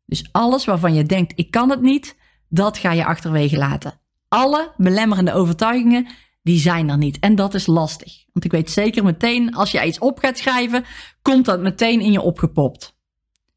Dus 0.06 0.28
alles 0.32 0.64
waarvan 0.64 0.94
je 0.94 1.04
denkt 1.04 1.32
ik 1.36 1.50
kan 1.50 1.70
het 1.70 1.80
niet, 1.80 2.16
dat 2.48 2.78
ga 2.78 2.92
je 2.92 3.04
achterwege 3.04 3.56
laten. 3.56 4.00
Alle 4.28 4.72
belemmerende 4.76 5.32
overtuigingen, 5.32 6.06
die 6.46 6.60
zijn 6.60 6.88
er 6.88 6.98
niet. 6.98 7.18
En 7.18 7.34
dat 7.34 7.54
is 7.54 7.66
lastig. 7.66 8.24
Want 8.32 8.44
ik 8.44 8.50
weet 8.50 8.70
zeker 8.70 9.04
meteen, 9.04 9.54
als 9.54 9.70
je 9.70 9.86
iets 9.86 9.98
op 9.98 10.18
gaat 10.18 10.38
schrijven, 10.38 10.84
komt 11.22 11.44
dat 11.44 11.60
meteen 11.60 12.00
in 12.00 12.12
je 12.12 12.20
opgepopt. 12.20 12.96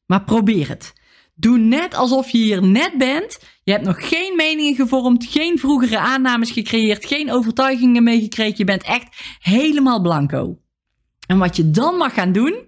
Maar 0.05 0.23
probeer 0.23 0.67
het. 0.67 0.93
Doe 1.35 1.57
net 1.57 1.95
alsof 1.95 2.29
je 2.29 2.37
hier 2.37 2.63
net 2.63 2.97
bent. 2.97 3.39
Je 3.63 3.71
hebt 3.71 3.85
nog 3.85 4.07
geen 4.09 4.35
meningen 4.35 4.75
gevormd, 4.75 5.25
geen 5.25 5.59
vroegere 5.59 5.99
aannames 5.99 6.51
gecreëerd, 6.51 7.05
geen 7.05 7.31
overtuigingen 7.31 8.03
meegekregen. 8.03 8.57
Je 8.57 8.63
bent 8.63 8.83
echt 8.83 9.37
helemaal 9.39 10.01
blanco. 10.01 10.59
En 11.27 11.37
wat 11.37 11.55
je 11.55 11.71
dan 11.71 11.95
mag 11.95 12.13
gaan 12.13 12.31
doen, 12.31 12.67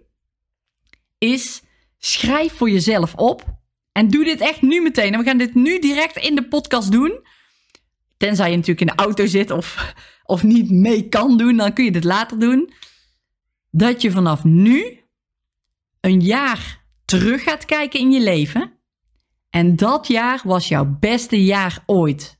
is 1.17 1.61
schrijf 1.97 2.53
voor 2.53 2.69
jezelf 2.69 3.15
op. 3.15 3.45
En 3.91 4.07
doe 4.07 4.23
dit 4.23 4.39
echt 4.39 4.61
nu 4.61 4.81
meteen. 4.81 5.13
En 5.13 5.19
we 5.19 5.25
gaan 5.25 5.37
dit 5.37 5.55
nu 5.55 5.79
direct 5.79 6.17
in 6.17 6.35
de 6.35 6.47
podcast 6.47 6.91
doen. 6.91 7.19
Tenzij 8.21 8.49
je 8.49 8.55
natuurlijk 8.55 8.89
in 8.89 8.95
de 8.95 9.03
auto 9.03 9.25
zit 9.25 9.51
of, 9.51 9.93
of 10.23 10.43
niet 10.43 10.71
mee 10.71 11.09
kan 11.09 11.37
doen, 11.37 11.57
dan 11.57 11.73
kun 11.73 11.85
je 11.85 11.91
dit 11.91 12.03
later 12.03 12.39
doen. 12.39 12.73
Dat 13.69 14.01
je 14.01 14.11
vanaf 14.11 14.43
nu 14.43 14.99
een 15.99 16.19
jaar 16.19 16.85
terug 17.05 17.43
gaat 17.43 17.65
kijken 17.65 17.99
in 17.99 18.11
je 18.11 18.21
leven. 18.21 18.71
En 19.49 19.75
dat 19.75 20.07
jaar 20.07 20.41
was 20.43 20.67
jouw 20.67 20.97
beste 20.99 21.43
jaar 21.43 21.83
ooit. 21.85 22.39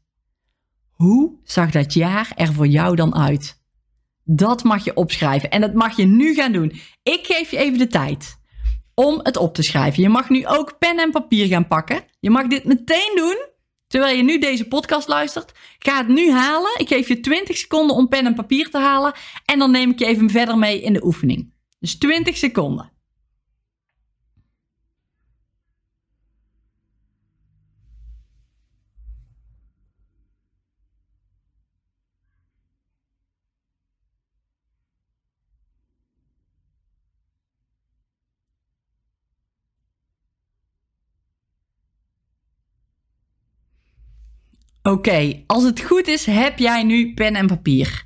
Hoe 0.92 1.40
zag 1.44 1.72
dat 1.72 1.94
jaar 1.94 2.32
er 2.36 2.54
voor 2.54 2.68
jou 2.68 2.96
dan 2.96 3.16
uit? 3.16 3.62
Dat 4.24 4.64
mag 4.64 4.84
je 4.84 4.96
opschrijven 4.96 5.50
en 5.50 5.62
dat 5.62 5.74
mag 5.74 5.98
je 5.98 6.06
nu 6.06 6.34
gaan 6.34 6.52
doen. 6.52 6.72
Ik 7.04 7.26
geef 7.26 7.52
je 7.52 7.58
even 7.58 7.78
de 7.78 7.88
tijd 7.88 8.40
om 8.94 9.20
het 9.24 9.38
op 9.38 9.54
te 9.54 9.64
schrijven. 9.64 10.04
Je 10.04 10.10
mag 10.10 10.30
nu 10.30 10.48
ook 10.48 10.78
pen 10.80 11.00
en 11.00 11.12
papier 11.12 11.48
gaan 11.48 11.68
pakken. 11.68 12.04
Je 12.20 12.30
mag 12.30 12.48
dit 12.48 12.66
meteen 12.66 13.14
doen 13.16 13.50
terwijl 13.92 14.18
je 14.18 14.24
nu 14.24 14.40
deze 14.40 14.68
podcast 14.68 15.08
luistert. 15.08 15.52
Ga 15.80 15.98
het 15.98 16.08
nu 16.08 16.32
halen. 16.32 16.72
Ik 16.78 16.88
geef 16.88 17.08
je 17.08 17.20
20 17.20 17.58
seconden 17.58 17.96
om 17.96 18.08
pen 18.08 18.26
en 18.26 18.34
papier 18.34 18.70
te 18.70 18.78
halen 18.78 19.14
en 19.46 19.60
dan 19.60 19.72
neem 19.72 19.90
ik 19.90 20.00
je 20.00 20.06
even 20.06 20.30
verder 20.30 20.58
mee 20.58 20.82
in 20.82 20.94
de 20.94 21.06
oefening. 21.06 21.54
Dus 21.80 21.98
20 21.98 22.38
seconden. 22.38 22.92
Oké, 44.92 45.44
als 45.48 45.64
het 45.64 45.82
goed 45.82 46.08
is, 46.08 46.26
heb 46.26 46.60
jij 46.60 46.84
nu 46.84 47.14
pen 47.14 47.36
en 47.36 47.48
papier. 47.48 48.06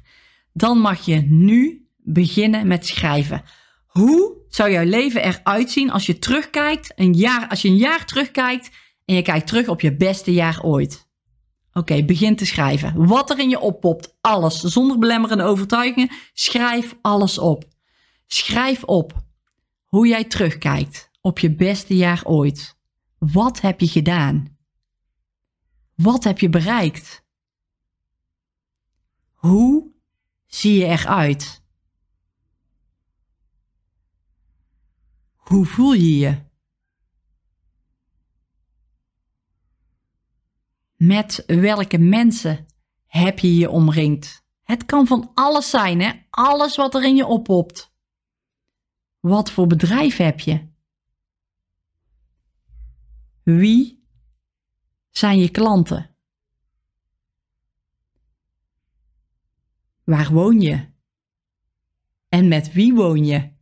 Dan 0.54 0.77
mag 0.77 1.06
je 1.06 1.22
nu 1.22 1.88
beginnen 1.98 2.68
met 2.68 2.86
schrijven. 2.86 3.44
Hoe 3.86 4.38
zou 4.50 4.72
jouw 4.72 4.84
leven 4.84 5.24
eruit 5.24 5.72
zien 5.72 5.92
als 5.92 6.06
je 6.06 6.20
terugkijkt, 6.20 6.92
een 6.96 7.13
jaar, 7.13 7.48
als 7.48 7.62
je 7.62 7.68
een 7.68 7.77
jaar 7.77 8.06
terugkijkt 8.06 8.70
en 9.06 9.15
je 9.15 9.22
kijkt 9.22 9.48
terug 9.48 9.68
op 9.68 9.82
je 9.82 9.96
beste 9.96 10.34
jaar 10.34 10.63
ooit? 10.63 11.10
Oké, 11.74 12.04
begin 12.04 12.36
te 12.36 12.46
schrijven. 12.46 13.08
Wat 13.08 13.30
er 13.30 13.39
in 13.39 13.50
je 13.50 13.60
oppopt, 13.60 14.18
alles, 14.22 14.60
zonder 14.60 14.98
belemmerende 14.98 15.44
overtuigingen, 15.44 16.12
schrijf 16.34 16.96
alles 17.01 17.38
op. 17.38 17.63
Schrijf 18.27 18.84
op 18.84 19.13
hoe 19.86 20.08
jij 20.08 20.24
terugkijkt 20.24 21.10
op 21.22 21.39
je 21.39 21.56
beste 21.56 21.96
jaar 21.96 22.22
ooit. 22.24 22.77
Wat 23.18 23.62
heb 23.62 23.80
je 23.80 23.88
gedaan? 23.88 24.55
Wat 25.96 26.24
heb 26.24 26.40
je 26.40 26.50
bereikt? 26.50 27.25
Hoe 29.32 29.92
zie 30.46 30.78
je 30.78 30.86
eruit? 30.86 31.64
Hoe 35.36 35.66
voel 35.66 35.94
je 35.94 36.18
je? 36.18 36.44
Met 40.96 41.44
welke 41.46 41.98
mensen 41.98 42.66
heb 43.06 43.40
je 43.40 43.56
je 43.56 43.70
omringd? 43.70 44.44
Het 44.64 44.86
kan 44.86 45.08
van 45.08 45.32
alles 45.34 45.70
zijn, 45.70 46.02
hè? 46.02 46.12
Alles 46.30 46.75
wat 46.75 46.96
er 46.96 47.04
in 47.04 47.16
je 47.16 47.25
oppopt. 47.25 47.94
Wat 49.20 49.52
voor 49.52 49.68
bedrijf 49.68 50.18
heb 50.18 50.40
je? 50.40 50.68
Wie 53.44 54.05
zijn 55.17 55.39
je 55.39 55.50
klanten? 55.50 56.15
Waar 60.03 60.31
woon 60.31 60.62
je? 60.62 60.88
En 62.29 62.48
met 62.48 62.72
wie 62.74 62.93
woon 62.93 63.25
je? 63.25 63.53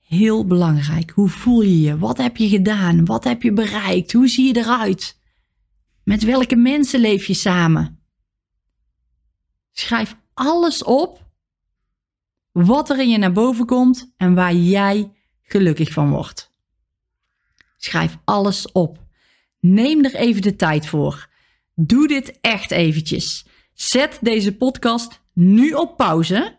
Heel 0.00 0.46
belangrijk. 0.46 1.10
Hoe 1.10 1.28
voel 1.28 1.60
je 1.60 1.80
je? 1.80 1.98
Wat 1.98 2.16
heb 2.16 2.36
je 2.36 2.48
gedaan? 2.48 3.04
Wat 3.04 3.24
heb 3.24 3.42
je 3.42 3.52
bereikt? 3.52 4.12
Hoe 4.12 4.28
zie 4.28 4.46
je 4.46 4.56
eruit? 4.56 5.20
Met 6.02 6.22
welke 6.22 6.56
mensen 6.56 7.00
leef 7.00 7.26
je 7.26 7.34
samen? 7.34 8.02
Schrijf 9.72 10.16
alles 10.34 10.84
op 10.84 11.32
wat 12.52 12.90
er 12.90 13.00
in 13.00 13.08
je 13.08 13.18
naar 13.18 13.32
boven 13.32 13.66
komt 13.66 14.12
en 14.16 14.34
waar 14.34 14.54
jij 14.54 15.12
gelukkig 15.42 15.92
van 15.92 16.10
wordt. 16.10 16.53
Schrijf 17.84 18.16
alles 18.24 18.72
op. 18.72 18.98
Neem 19.60 20.04
er 20.04 20.14
even 20.14 20.42
de 20.42 20.56
tijd 20.56 20.86
voor. 20.86 21.28
Doe 21.74 22.08
dit 22.08 22.38
echt 22.40 22.70
eventjes. 22.70 23.46
Zet 23.72 24.18
deze 24.20 24.56
podcast 24.56 25.20
nu 25.32 25.72
op 25.72 25.96
pauze 25.96 26.58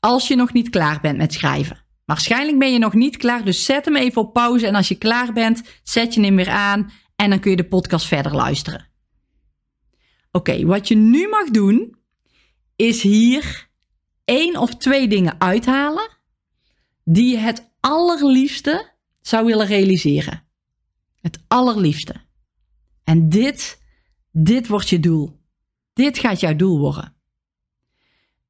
als 0.00 0.28
je 0.28 0.36
nog 0.36 0.52
niet 0.52 0.70
klaar 0.70 1.00
bent 1.00 1.16
met 1.16 1.32
schrijven. 1.32 1.84
Waarschijnlijk 2.04 2.58
ben 2.58 2.72
je 2.72 2.78
nog 2.78 2.94
niet 2.94 3.16
klaar, 3.16 3.44
dus 3.44 3.64
zet 3.64 3.84
hem 3.84 3.96
even 3.96 4.22
op 4.22 4.32
pauze 4.32 4.66
en 4.66 4.74
als 4.74 4.88
je 4.88 4.94
klaar 4.94 5.32
bent, 5.32 5.62
zet 5.82 6.14
je 6.14 6.20
hem 6.20 6.36
weer 6.36 6.50
aan 6.50 6.90
en 7.16 7.30
dan 7.30 7.40
kun 7.40 7.50
je 7.50 7.56
de 7.56 7.68
podcast 7.68 8.06
verder 8.06 8.34
luisteren. 8.34 8.88
Oké, 10.30 10.64
wat 10.64 10.88
je 10.88 10.96
nu 10.96 11.28
mag 11.28 11.50
doen, 11.50 11.96
is 12.76 13.02
hier 13.02 13.68
één 14.24 14.56
of 14.56 14.76
twee 14.76 15.08
dingen 15.08 15.40
uithalen 15.40 16.08
die 17.04 17.30
je 17.30 17.36
het 17.36 17.70
allerliefste 17.80 18.94
zou 19.26 19.46
willen 19.46 19.66
realiseren. 19.66 20.42
Het 21.20 21.38
allerliefste. 21.48 22.14
En 23.04 23.28
dit, 23.28 23.82
dit 24.32 24.68
wordt 24.68 24.88
je 24.88 25.00
doel. 25.00 25.40
Dit 25.92 26.18
gaat 26.18 26.40
jouw 26.40 26.56
doel 26.56 26.78
worden. 26.78 27.14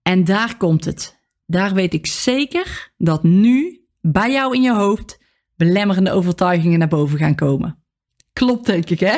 En 0.03 0.25
daar 0.25 0.57
komt 0.57 0.85
het. 0.85 1.19
Daar 1.47 1.75
weet 1.75 1.95
ik 1.95 2.07
zeker 2.07 2.93
dat 2.97 3.23
nu 3.23 3.87
bij 4.01 4.33
jou 4.33 4.55
in 4.55 4.63
je 4.63 4.75
hoofd 4.75 5.21
belemmerende 5.55 6.11
overtuigingen 6.11 6.79
naar 6.79 6.89
boven 6.89 7.19
gaan 7.19 7.35
komen. 7.35 7.85
Klopt 8.33 8.67
denk 8.67 8.91
ik 8.91 9.01
hè? 9.01 9.17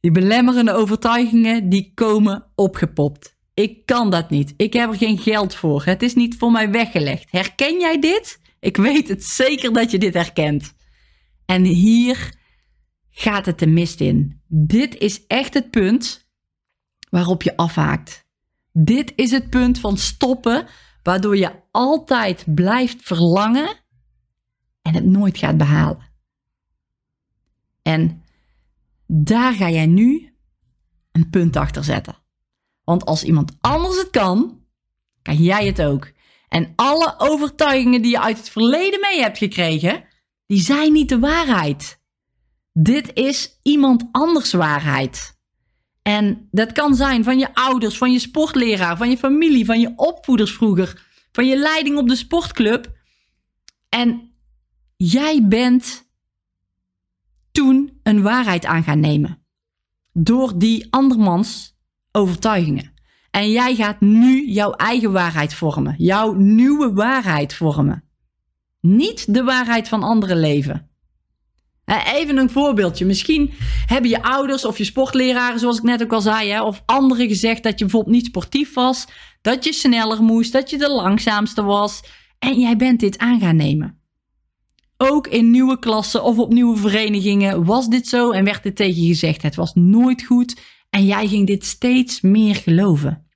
Die 0.00 0.10
belemmerende 0.10 0.72
overtuigingen 0.72 1.68
die 1.68 1.92
komen 1.94 2.46
opgepopt. 2.54 3.36
Ik 3.54 3.86
kan 3.86 4.10
dat 4.10 4.30
niet. 4.30 4.54
Ik 4.56 4.72
heb 4.72 4.90
er 4.90 4.96
geen 4.96 5.18
geld 5.18 5.54
voor. 5.54 5.84
Het 5.84 6.02
is 6.02 6.14
niet 6.14 6.36
voor 6.36 6.50
mij 6.50 6.70
weggelegd. 6.70 7.30
Herken 7.30 7.80
jij 7.80 8.00
dit? 8.00 8.40
Ik 8.62 8.76
weet 8.76 9.08
het 9.08 9.24
zeker 9.24 9.72
dat 9.72 9.90
je 9.90 9.98
dit 9.98 10.14
herkent. 10.14 10.74
En 11.44 11.64
hier 11.64 12.34
gaat 13.10 13.46
het 13.46 13.58
de 13.58 13.66
mist 13.66 14.00
in. 14.00 14.40
Dit 14.46 14.98
is 14.98 15.26
echt 15.26 15.54
het 15.54 15.70
punt 15.70 16.30
waarop 17.10 17.42
je 17.42 17.56
afhaakt. 17.56 18.26
Dit 18.72 19.12
is 19.16 19.30
het 19.30 19.50
punt 19.50 19.78
van 19.78 19.98
stoppen, 19.98 20.66
waardoor 21.02 21.36
je 21.36 21.62
altijd 21.70 22.54
blijft 22.54 23.02
verlangen 23.02 23.76
en 24.82 24.94
het 24.94 25.04
nooit 25.04 25.38
gaat 25.38 25.56
behalen. 25.56 26.10
En 27.82 28.22
daar 29.06 29.52
ga 29.52 29.70
jij 29.70 29.86
nu 29.86 30.34
een 31.12 31.30
punt 31.30 31.56
achter 31.56 31.84
zetten. 31.84 32.16
Want 32.84 33.04
als 33.04 33.24
iemand 33.24 33.56
anders 33.60 33.98
het 33.98 34.10
kan, 34.10 34.64
kan 35.22 35.36
jij 35.36 35.66
het 35.66 35.82
ook. 35.82 36.12
En 36.52 36.72
alle 36.76 37.14
overtuigingen 37.18 38.02
die 38.02 38.10
je 38.10 38.20
uit 38.20 38.36
het 38.36 38.48
verleden 38.50 39.00
mee 39.00 39.20
hebt 39.20 39.38
gekregen, 39.38 40.04
die 40.46 40.60
zijn 40.60 40.92
niet 40.92 41.08
de 41.08 41.18
waarheid. 41.18 42.00
Dit 42.72 43.10
is 43.14 43.58
iemand 43.62 44.08
anders 44.10 44.52
waarheid. 44.52 45.38
En 46.02 46.48
dat 46.50 46.72
kan 46.72 46.94
zijn 46.94 47.24
van 47.24 47.38
je 47.38 47.54
ouders, 47.54 47.98
van 47.98 48.12
je 48.12 48.18
sportleraar, 48.18 48.96
van 48.96 49.10
je 49.10 49.16
familie, 49.18 49.64
van 49.64 49.80
je 49.80 49.92
opvoeders 49.96 50.52
vroeger, 50.52 51.06
van 51.32 51.46
je 51.46 51.56
leiding 51.56 51.96
op 51.96 52.08
de 52.08 52.16
sportclub. 52.16 52.92
En 53.88 54.32
jij 54.96 55.46
bent 55.48 56.10
een 58.02 58.22
waarheid 58.22 58.64
aan 58.64 58.82
gaan 58.82 59.00
nemen. 59.00 59.46
Door 60.12 60.58
die 60.58 60.86
andermans 60.90 61.76
overtuigingen. 62.10 62.91
En 63.32 63.50
jij 63.50 63.74
gaat 63.74 64.00
nu 64.00 64.46
jouw 64.46 64.72
eigen 64.72 65.12
waarheid 65.12 65.54
vormen. 65.54 65.94
Jouw 65.98 66.32
nieuwe 66.32 66.92
waarheid 66.92 67.54
vormen. 67.54 68.04
Niet 68.80 69.34
de 69.34 69.44
waarheid 69.44 69.88
van 69.88 70.02
anderen 70.02 70.36
leven. 70.36 70.90
Even 72.14 72.36
een 72.36 72.50
voorbeeldje. 72.50 73.04
Misschien 73.04 73.52
hebben 73.86 74.10
je 74.10 74.22
ouders 74.22 74.64
of 74.64 74.78
je 74.78 74.84
sportleraren, 74.84 75.58
zoals 75.60 75.76
ik 75.76 75.82
net 75.82 76.02
ook 76.02 76.12
al 76.12 76.20
zei, 76.20 76.60
of 76.60 76.82
anderen 76.86 77.28
gezegd 77.28 77.62
dat 77.62 77.78
je 77.78 77.84
bijvoorbeeld 77.84 78.14
niet 78.14 78.26
sportief 78.26 78.74
was, 78.74 79.06
dat 79.42 79.64
je 79.64 79.72
sneller 79.72 80.22
moest, 80.22 80.52
dat 80.52 80.70
je 80.70 80.78
de 80.78 80.90
langzaamste 80.90 81.62
was. 81.62 82.02
En 82.38 82.58
jij 82.58 82.76
bent 82.76 83.00
dit 83.00 83.18
aan 83.18 83.40
gaan 83.40 83.56
nemen. 83.56 84.00
Ook 84.96 85.26
in 85.26 85.50
nieuwe 85.50 85.78
klassen 85.78 86.24
of 86.24 86.38
op 86.38 86.52
nieuwe 86.52 86.76
verenigingen 86.76 87.64
was 87.64 87.88
dit 87.88 88.08
zo 88.08 88.30
en 88.30 88.44
werd 88.44 88.62
dit 88.62 88.76
tegen 88.76 89.02
je 89.02 89.08
gezegd. 89.08 89.42
Het 89.42 89.54
was 89.54 89.74
nooit 89.74 90.22
goed 90.22 90.60
en 90.92 91.06
jij 91.06 91.28
ging 91.28 91.46
dit 91.46 91.64
steeds 91.64 92.20
meer 92.20 92.54
geloven. 92.54 93.26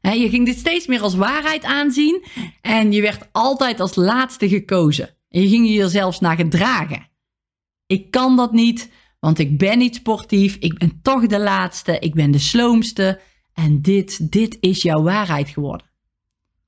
je 0.00 0.28
ging 0.28 0.46
dit 0.46 0.58
steeds 0.58 0.86
meer 0.86 1.02
als 1.02 1.14
waarheid 1.14 1.64
aanzien 1.64 2.24
en 2.60 2.92
je 2.92 3.00
werd 3.00 3.28
altijd 3.32 3.80
als 3.80 3.94
laatste 3.94 4.48
gekozen. 4.48 5.08
En 5.28 5.40
je 5.40 5.48
ging 5.48 5.68
je 5.68 5.82
er 5.82 5.88
zelfs 5.88 6.20
naar 6.20 6.36
gedragen. 6.36 7.08
Ik 7.86 8.10
kan 8.10 8.36
dat 8.36 8.52
niet, 8.52 8.90
want 9.20 9.38
ik 9.38 9.58
ben 9.58 9.78
niet 9.78 9.94
sportief. 9.94 10.56
Ik 10.56 10.78
ben 10.78 11.00
toch 11.02 11.26
de 11.26 11.38
laatste. 11.38 11.98
Ik 11.98 12.14
ben 12.14 12.30
de 12.30 12.38
sloomste. 12.38 13.20
En 13.54 13.82
dit, 13.82 14.32
dit 14.32 14.56
is 14.60 14.82
jouw 14.82 15.02
waarheid 15.02 15.48
geworden. 15.48 15.86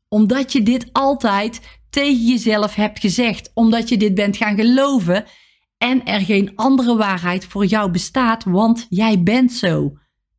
Omdat 0.09 0.52
je 0.52 0.62
dit 0.62 0.88
altijd 0.92 1.80
tegen 1.90 2.26
jezelf 2.26 2.75
hebt 2.75 2.99
gezegd. 2.99 3.50
Omdat 3.54 3.88
je 3.88 3.97
dit 3.97 4.14
bent 4.14 4.37
gaan 4.37 4.56
geloven. 4.56 5.25
En 5.82 6.04
er 6.04 6.20
geen 6.20 6.52
andere 6.54 6.96
waarheid 6.96 7.44
voor 7.44 7.64
jou 7.64 7.90
bestaat, 7.90 8.44
want 8.44 8.86
jij 8.88 9.22
bent 9.22 9.52
zo. 9.52 9.98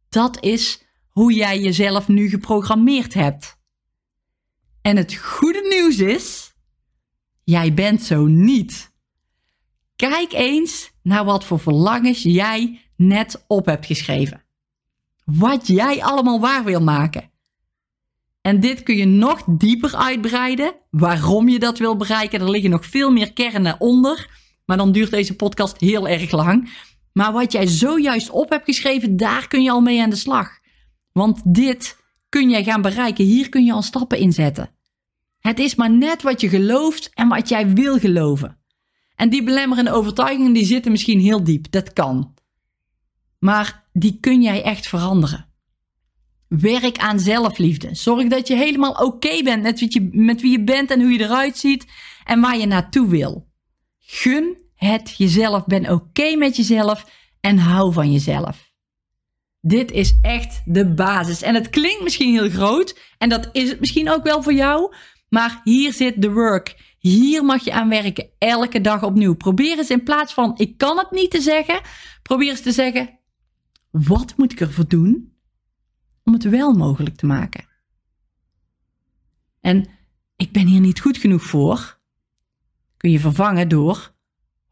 Dat 0.09 0.43
is 0.43 0.83
hoe 1.09 1.33
jij 1.33 1.59
jezelf 1.59 2.07
nu 2.07 2.29
geprogrammeerd 2.29 3.13
hebt. 3.13 3.57
En 4.81 4.97
het 4.97 5.15
goede 5.15 5.67
nieuws 5.69 5.97
is, 5.97 6.53
jij 7.43 7.73
bent 7.73 8.01
zo 8.01 8.25
niet. 8.25 8.91
Kijk 9.95 10.33
eens 10.33 10.91
naar 11.01 11.25
wat 11.25 11.43
voor 11.43 11.59
verlangens 11.59 12.21
jij 12.21 12.81
net 12.95 13.43
op 13.47 13.65
hebt 13.65 13.85
geschreven. 13.85 14.43
Wat 15.25 15.67
jij 15.67 16.03
allemaal 16.03 16.39
waar 16.39 16.63
wil 16.63 16.81
maken. 16.81 17.31
En 18.41 18.59
dit 18.59 18.83
kun 18.83 18.95
je 18.95 19.05
nog 19.05 19.43
dieper 19.47 19.95
uitbreiden. 19.95 20.75
Waarom 20.89 21.49
je 21.49 21.59
dat 21.59 21.77
wil 21.77 21.97
bereiken, 21.97 22.39
er 22.39 22.49
liggen 22.49 22.69
nog 22.69 22.85
veel 22.85 23.11
meer 23.11 23.33
kernen 23.33 23.79
onder. 23.79 24.41
Maar 24.65 24.77
dan 24.77 24.91
duurt 24.91 25.11
deze 25.11 25.35
podcast 25.35 25.79
heel 25.79 26.07
erg 26.07 26.31
lang. 26.31 26.69
Maar 27.13 27.33
wat 27.33 27.51
jij 27.51 27.67
zojuist 27.67 28.29
op 28.29 28.49
hebt 28.49 28.65
geschreven, 28.65 29.17
daar 29.17 29.47
kun 29.47 29.63
je 29.63 29.71
al 29.71 29.81
mee 29.81 30.01
aan 30.01 30.09
de 30.09 30.15
slag. 30.15 30.59
Want 31.11 31.41
dit 31.45 31.97
kun 32.29 32.49
jij 32.49 32.63
gaan 32.63 32.81
bereiken. 32.81 33.25
Hier 33.25 33.49
kun 33.49 33.65
je 33.65 33.73
al 33.73 33.81
stappen 33.81 34.17
in 34.17 34.33
zetten. 34.33 34.69
Het 35.39 35.59
is 35.59 35.75
maar 35.75 35.91
net 35.91 36.21
wat 36.21 36.41
je 36.41 36.49
gelooft 36.49 37.09
en 37.13 37.27
wat 37.27 37.49
jij 37.49 37.73
wil 37.73 37.99
geloven. 37.99 38.57
En 39.15 39.29
die 39.29 39.43
belemmerende 39.43 39.91
overtuigingen 39.91 40.53
die 40.53 40.65
zitten 40.65 40.91
misschien 40.91 41.19
heel 41.19 41.43
diep. 41.43 41.71
Dat 41.71 41.93
kan. 41.93 42.33
Maar 43.39 43.83
die 43.93 44.17
kun 44.19 44.41
jij 44.41 44.63
echt 44.63 44.87
veranderen. 44.87 45.47
Werk 46.47 46.97
aan 46.97 47.19
zelfliefde. 47.19 47.95
Zorg 47.95 48.27
dat 48.27 48.47
je 48.47 48.55
helemaal 48.55 48.91
oké 48.91 49.43
bent 49.43 49.63
met 49.63 49.79
wie, 49.79 49.93
je, 49.93 50.09
met 50.11 50.41
wie 50.41 50.51
je 50.51 50.63
bent 50.63 50.91
en 50.91 51.01
hoe 51.01 51.11
je 51.11 51.19
eruit 51.19 51.57
ziet 51.57 51.85
en 52.23 52.41
waar 52.41 52.57
je 52.57 52.65
naartoe 52.65 53.07
wil. 53.07 53.51
Gun 54.13 54.57
het 54.75 55.17
jezelf. 55.17 55.65
Ben 55.65 55.91
oké 55.91 56.35
met 56.35 56.55
jezelf 56.55 57.05
en 57.39 57.57
hou 57.57 57.93
van 57.93 58.11
jezelf. 58.11 58.71
Dit 59.61 59.91
is 59.91 60.19
echt 60.21 60.61
de 60.65 60.93
basis. 60.93 61.41
En 61.41 61.55
het 61.55 61.69
klinkt 61.69 62.03
misschien 62.03 62.33
heel 62.33 62.49
groot 62.49 62.99
en 63.17 63.29
dat 63.29 63.49
is 63.51 63.69
het 63.69 63.79
misschien 63.79 64.09
ook 64.09 64.23
wel 64.23 64.43
voor 64.43 64.53
jou, 64.53 64.95
maar 65.29 65.61
hier 65.63 65.93
zit 65.93 66.21
de 66.21 66.31
work. 66.31 66.95
Hier 66.99 67.45
mag 67.45 67.63
je 67.63 67.73
aan 67.73 67.89
werken, 67.89 68.29
elke 68.37 68.81
dag 68.81 69.03
opnieuw. 69.03 69.35
Probeer 69.35 69.77
eens 69.77 69.89
in 69.89 70.03
plaats 70.03 70.33
van 70.33 70.57
ik 70.57 70.77
kan 70.77 70.97
het 70.97 71.11
niet 71.11 71.31
te 71.31 71.41
zeggen, 71.41 71.81
probeer 72.21 72.49
eens 72.49 72.61
te 72.61 72.71
zeggen: 72.71 73.19
wat 73.91 74.33
moet 74.37 74.51
ik 74.51 74.59
ervoor 74.59 74.87
doen 74.87 75.33
om 76.23 76.33
het 76.33 76.43
wel 76.43 76.73
mogelijk 76.73 77.15
te 77.15 77.25
maken? 77.25 77.67
En 79.61 79.89
ik 80.35 80.51
ben 80.51 80.67
hier 80.67 80.81
niet 80.81 80.99
goed 80.99 81.17
genoeg 81.17 81.43
voor. 81.43 82.01
Kun 83.03 83.11
je 83.11 83.19
vervangen 83.19 83.67
door 83.67 84.13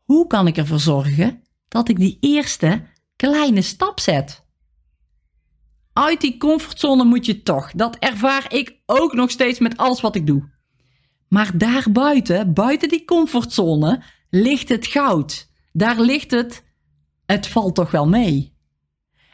hoe 0.04 0.28
kan 0.28 0.48
ik 0.48 0.58
ervoor 0.58 0.80
zorgen 0.80 1.44
dat 1.68 1.90
ik 1.90 1.98
die 1.98 2.18
eerste 2.20 2.84
kleine 3.16 3.62
stap 3.62 4.00
zet? 4.00 4.46
Uit 5.94 6.22
die 6.22 6.38
comfortzone 6.38 7.04
moet 7.04 7.26
je 7.26 7.44
toch. 7.44 7.72
Dat 7.72 7.96
ervaar 7.96 8.54
ik 8.54 8.82
ook 8.86 9.14
nog 9.14 9.32
steeds 9.32 9.60
met 9.60 9.78
alles 9.78 10.02
wat 10.02 10.16
ik 10.16 10.28
doe. 10.28 10.50
Maar 11.28 11.58
daarbuiten, 11.58 12.54
buiten 12.54 12.90
die 12.90 13.06
comfortzone, 13.06 14.04
ligt 14.30 14.70
het 14.70 14.88
goud. 14.88 15.50
Daar 15.72 16.00
ligt 16.00 16.32
het, 16.32 16.64
het 17.26 17.48
valt 17.48 17.76
toch 17.76 17.92
wel 17.92 18.08
mee. 18.08 18.56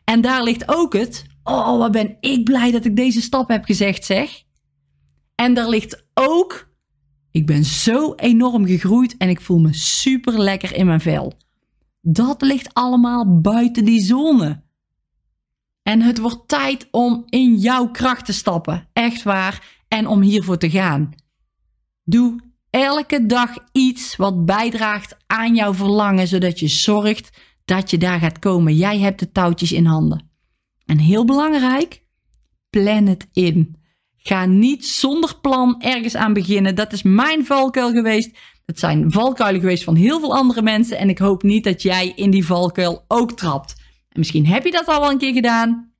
En 0.04 0.22
daar 0.22 0.44
ligt 0.44 0.64
ook 0.68 0.94
het, 0.94 1.26
oh 1.44 1.78
wat 1.78 1.92
ben 1.92 2.18
ik 2.20 2.44
blij 2.44 2.72
dat 2.72 2.86
ik 2.86 2.96
deze 2.96 3.22
stap 3.22 3.50
heb 3.50 3.66
gezegd 3.66 4.06
zeg. 4.06 4.44
En 5.36 5.54
daar 5.54 5.70
ligt 5.70 6.06
ook, 6.14 6.67
ik 7.38 7.46
ben 7.46 7.64
zo 7.64 8.14
enorm 8.14 8.66
gegroeid 8.66 9.18
en 9.18 9.30
ik 9.30 9.42
voel 9.42 9.60
me 9.60 9.74
super 9.74 10.40
lekker 10.40 10.76
in 10.76 10.86
mijn 10.86 11.02
vel. 11.02 11.34
Dat 12.02 12.42
ligt 12.42 12.74
allemaal 12.74 13.42
buiten 13.42 13.86
die 13.86 14.02
zone. 14.02 14.64
En 15.84 16.02
het 16.02 16.18
wordt 16.18 16.48
tijd 16.48 16.88
om 16.92 17.24
in 17.30 17.56
jouw 17.56 17.92
kracht 17.92 18.26
te 18.26 18.34
stappen, 18.34 18.90
echt 18.94 19.24
waar, 19.24 19.84
en 19.88 20.08
om 20.08 20.22
hiervoor 20.22 20.58
te 20.58 20.70
gaan. 20.70 21.14
Doe 22.04 22.40
elke 22.70 23.26
dag 23.26 23.54
iets 23.72 24.16
wat 24.16 24.46
bijdraagt 24.46 25.18
aan 25.28 25.56
jouw 25.56 25.74
verlangen, 25.74 26.28
zodat 26.28 26.60
je 26.60 26.68
zorgt 26.68 27.38
dat 27.66 27.92
je 27.92 27.98
daar 27.98 28.20
gaat 28.20 28.40
komen. 28.40 28.76
Jij 28.76 29.00
hebt 29.00 29.20
de 29.20 29.32
touwtjes 29.32 29.72
in 29.72 29.86
handen. 29.86 30.30
En 30.86 30.98
heel 30.98 31.26
belangrijk, 31.26 32.04
plan 32.70 33.06
het 33.06 33.28
in. 33.32 33.76
Ga 34.18 34.46
niet 34.46 34.86
zonder 34.86 35.40
plan 35.42 35.82
ergens 35.82 36.16
aan 36.16 36.34
beginnen. 36.34 36.76
Dat 36.76 36.94
is 36.94 37.02
mijn 37.02 37.46
valkuil 37.46 37.92
geweest. 37.92 38.38
Dat 38.66 38.80
zijn 38.80 39.12
valkuilen 39.12 39.62
geweest 39.62 39.84
van 39.84 39.96
heel 39.96 40.20
veel 40.20 40.36
andere 40.36 40.62
mensen. 40.62 40.98
En 40.98 41.10
ik 41.10 41.18
hoop 41.18 41.44
niet 41.44 41.64
dat 41.64 41.82
jij 41.82 42.14
in 42.16 42.32
die 42.32 42.46
valkuil 42.46 43.06
ook 43.08 43.32
trapt. 43.32 43.76
En 44.10 44.20
misschien 44.20 44.48
heb 44.48 44.64
je 44.64 44.72
dat 44.72 44.88
al 44.88 45.00
wel 45.00 45.12
een 45.12 45.18
keer 45.18 45.34
gedaan. 45.34 45.92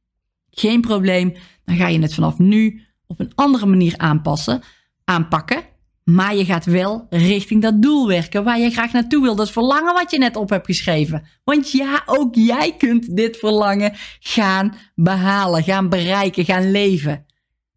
Geen 0.50 0.82
probleem. 0.82 1.34
Dan 1.66 1.76
ga 1.76 1.88
je 1.88 2.00
het 2.00 2.14
vanaf 2.14 2.38
nu 2.38 2.82
op 3.08 3.20
een 3.20 3.32
andere 3.36 3.66
manier 3.66 3.94
aanpassen, 3.98 4.62
aanpakken. 5.04 5.64
Maar 6.04 6.36
je 6.36 6.46
gaat 6.46 6.66
wel 6.66 7.08
richting 7.10 7.62
dat 7.62 7.82
doel 7.82 8.08
werken 8.08 8.44
waar 8.44 8.60
je 8.60 8.70
graag 8.70 8.92
naartoe 8.92 9.22
wil. 9.22 9.36
Dat 9.36 9.52
verlangen 9.52 9.94
wat 9.94 10.12
je 10.12 10.18
net 10.18 10.36
op 10.36 10.50
hebt 10.50 10.66
geschreven. 10.66 11.28
Want 11.44 11.72
ja, 11.72 12.04
ook 12.06 12.36
jij 12.36 12.76
kunt 12.78 13.16
dit 13.16 13.38
verlangen 13.38 13.94
gaan 14.20 14.76
behalen, 14.96 15.64
gaan 15.64 15.90
bereiken, 15.90 16.46
gaan 16.46 16.72
leven. 16.72 17.26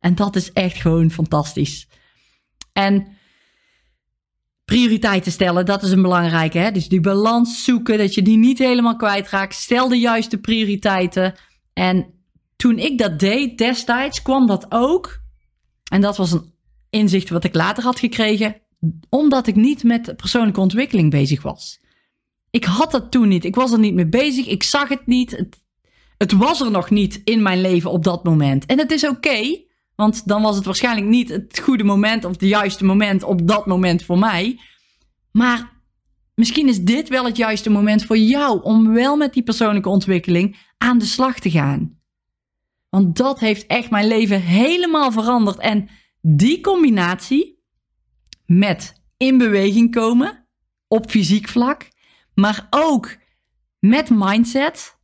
En 0.01 0.15
dat 0.15 0.37
is 0.37 0.53
echt 0.53 0.77
gewoon 0.77 1.11
fantastisch. 1.11 1.89
En 2.73 3.07
prioriteiten 4.65 5.33
stellen, 5.33 5.67
dat 5.67 5.83
is 5.83 5.91
een 5.91 6.03
belangrijke. 6.03 6.59
Hè? 6.59 6.71
Dus 6.71 6.89
die 6.89 7.01
balans 7.01 7.65
zoeken, 7.65 7.99
dat 7.99 8.15
je 8.15 8.23
die 8.23 8.39
niet 8.39 8.59
helemaal 8.59 8.97
kwijtraakt. 8.97 9.55
Stel 9.55 9.89
de 9.89 9.99
juiste 9.99 10.39
prioriteiten. 10.39 11.35
En 11.73 12.07
toen 12.57 12.79
ik 12.79 12.99
dat 12.99 13.19
deed 13.19 13.59
destijds, 13.59 14.23
kwam 14.23 14.47
dat 14.47 14.67
ook. 14.69 15.21
En 15.91 16.01
dat 16.01 16.17
was 16.17 16.33
een 16.33 16.53
inzicht 16.91 17.31
wat 17.31 17.45
ik 17.45 17.55
later 17.55 17.83
had 17.83 17.99
gekregen, 17.99 18.57
omdat 19.09 19.47
ik 19.47 19.57
niet 19.57 19.83
met 19.85 20.17
persoonlijke 20.17 20.61
ontwikkeling 20.61 21.11
bezig 21.11 21.43
was. 21.43 21.81
Ik 22.51 22.65
had 22.65 22.91
dat 22.91 23.11
toen 23.11 23.29
niet. 23.29 23.45
Ik 23.45 23.55
was 23.55 23.73
er 23.73 23.79
niet 23.79 23.95
mee 23.95 24.09
bezig. 24.09 24.47
Ik 24.47 24.63
zag 24.63 24.89
het 24.89 25.07
niet. 25.07 25.31
Het, 25.31 25.61
het 26.17 26.33
was 26.33 26.61
er 26.61 26.71
nog 26.71 26.91
niet 26.91 27.21
in 27.25 27.43
mijn 27.43 27.61
leven 27.61 27.91
op 27.91 28.05
dat 28.05 28.25
moment. 28.25 28.67
En 28.67 28.79
het 28.79 28.91
is 28.91 29.09
oké, 29.09 29.61
want 30.01 30.27
dan 30.27 30.43
was 30.43 30.57
het 30.57 30.65
waarschijnlijk 30.65 31.07
niet 31.07 31.29
het 31.29 31.59
goede 31.59 31.85
moment 31.85 32.25
of 32.25 32.31
het 32.31 32.41
juiste 32.41 32.85
moment 32.85 33.23
op 33.23 33.49
dat 33.49 33.67
moment 33.67 34.03
voor 34.03 34.19
mij. 34.19 34.61
Maar 35.33 35.83
misschien 36.35 36.69
is 36.69 36.85
dit 36.85 37.09
wel 37.09 37.25
het 37.25 37.37
juiste 37.37 37.71
moment 37.71 38.05
voor 38.05 38.19
jou 38.19 38.63
om 38.63 38.93
wel 38.93 39.17
met 39.17 39.33
die 39.33 39.43
persoonlijke 39.43 39.89
ontwikkeling 39.89 40.57
aan 40.79 40.99
de 40.99 41.05
slag 41.05 41.39
te 41.39 41.51
gaan. 41.51 41.99
Want 42.89 43.17
dat 43.17 43.41
heeft 43.41 43.67
echt 43.67 43.91
mijn 43.91 44.07
leven 44.07 44.43
helemaal 44.43 45.13
veranderd. 45.13 45.59
En 45.59 45.89
die 46.21 46.61
combinatie 46.61 47.63
met 48.47 49.03
in 49.17 49.39
beweging 49.39 49.91
komen 49.91 50.49
op 50.89 51.11
fysiek 51.11 51.49
vlak, 51.49 51.89
maar 52.35 52.67
ook 52.71 53.17
met 53.79 54.11
mindset 54.11 54.99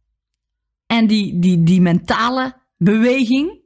en 0.87 1.07
die, 1.07 1.39
die, 1.39 1.63
die 1.63 1.81
mentale 1.81 2.57
beweging, 2.77 3.65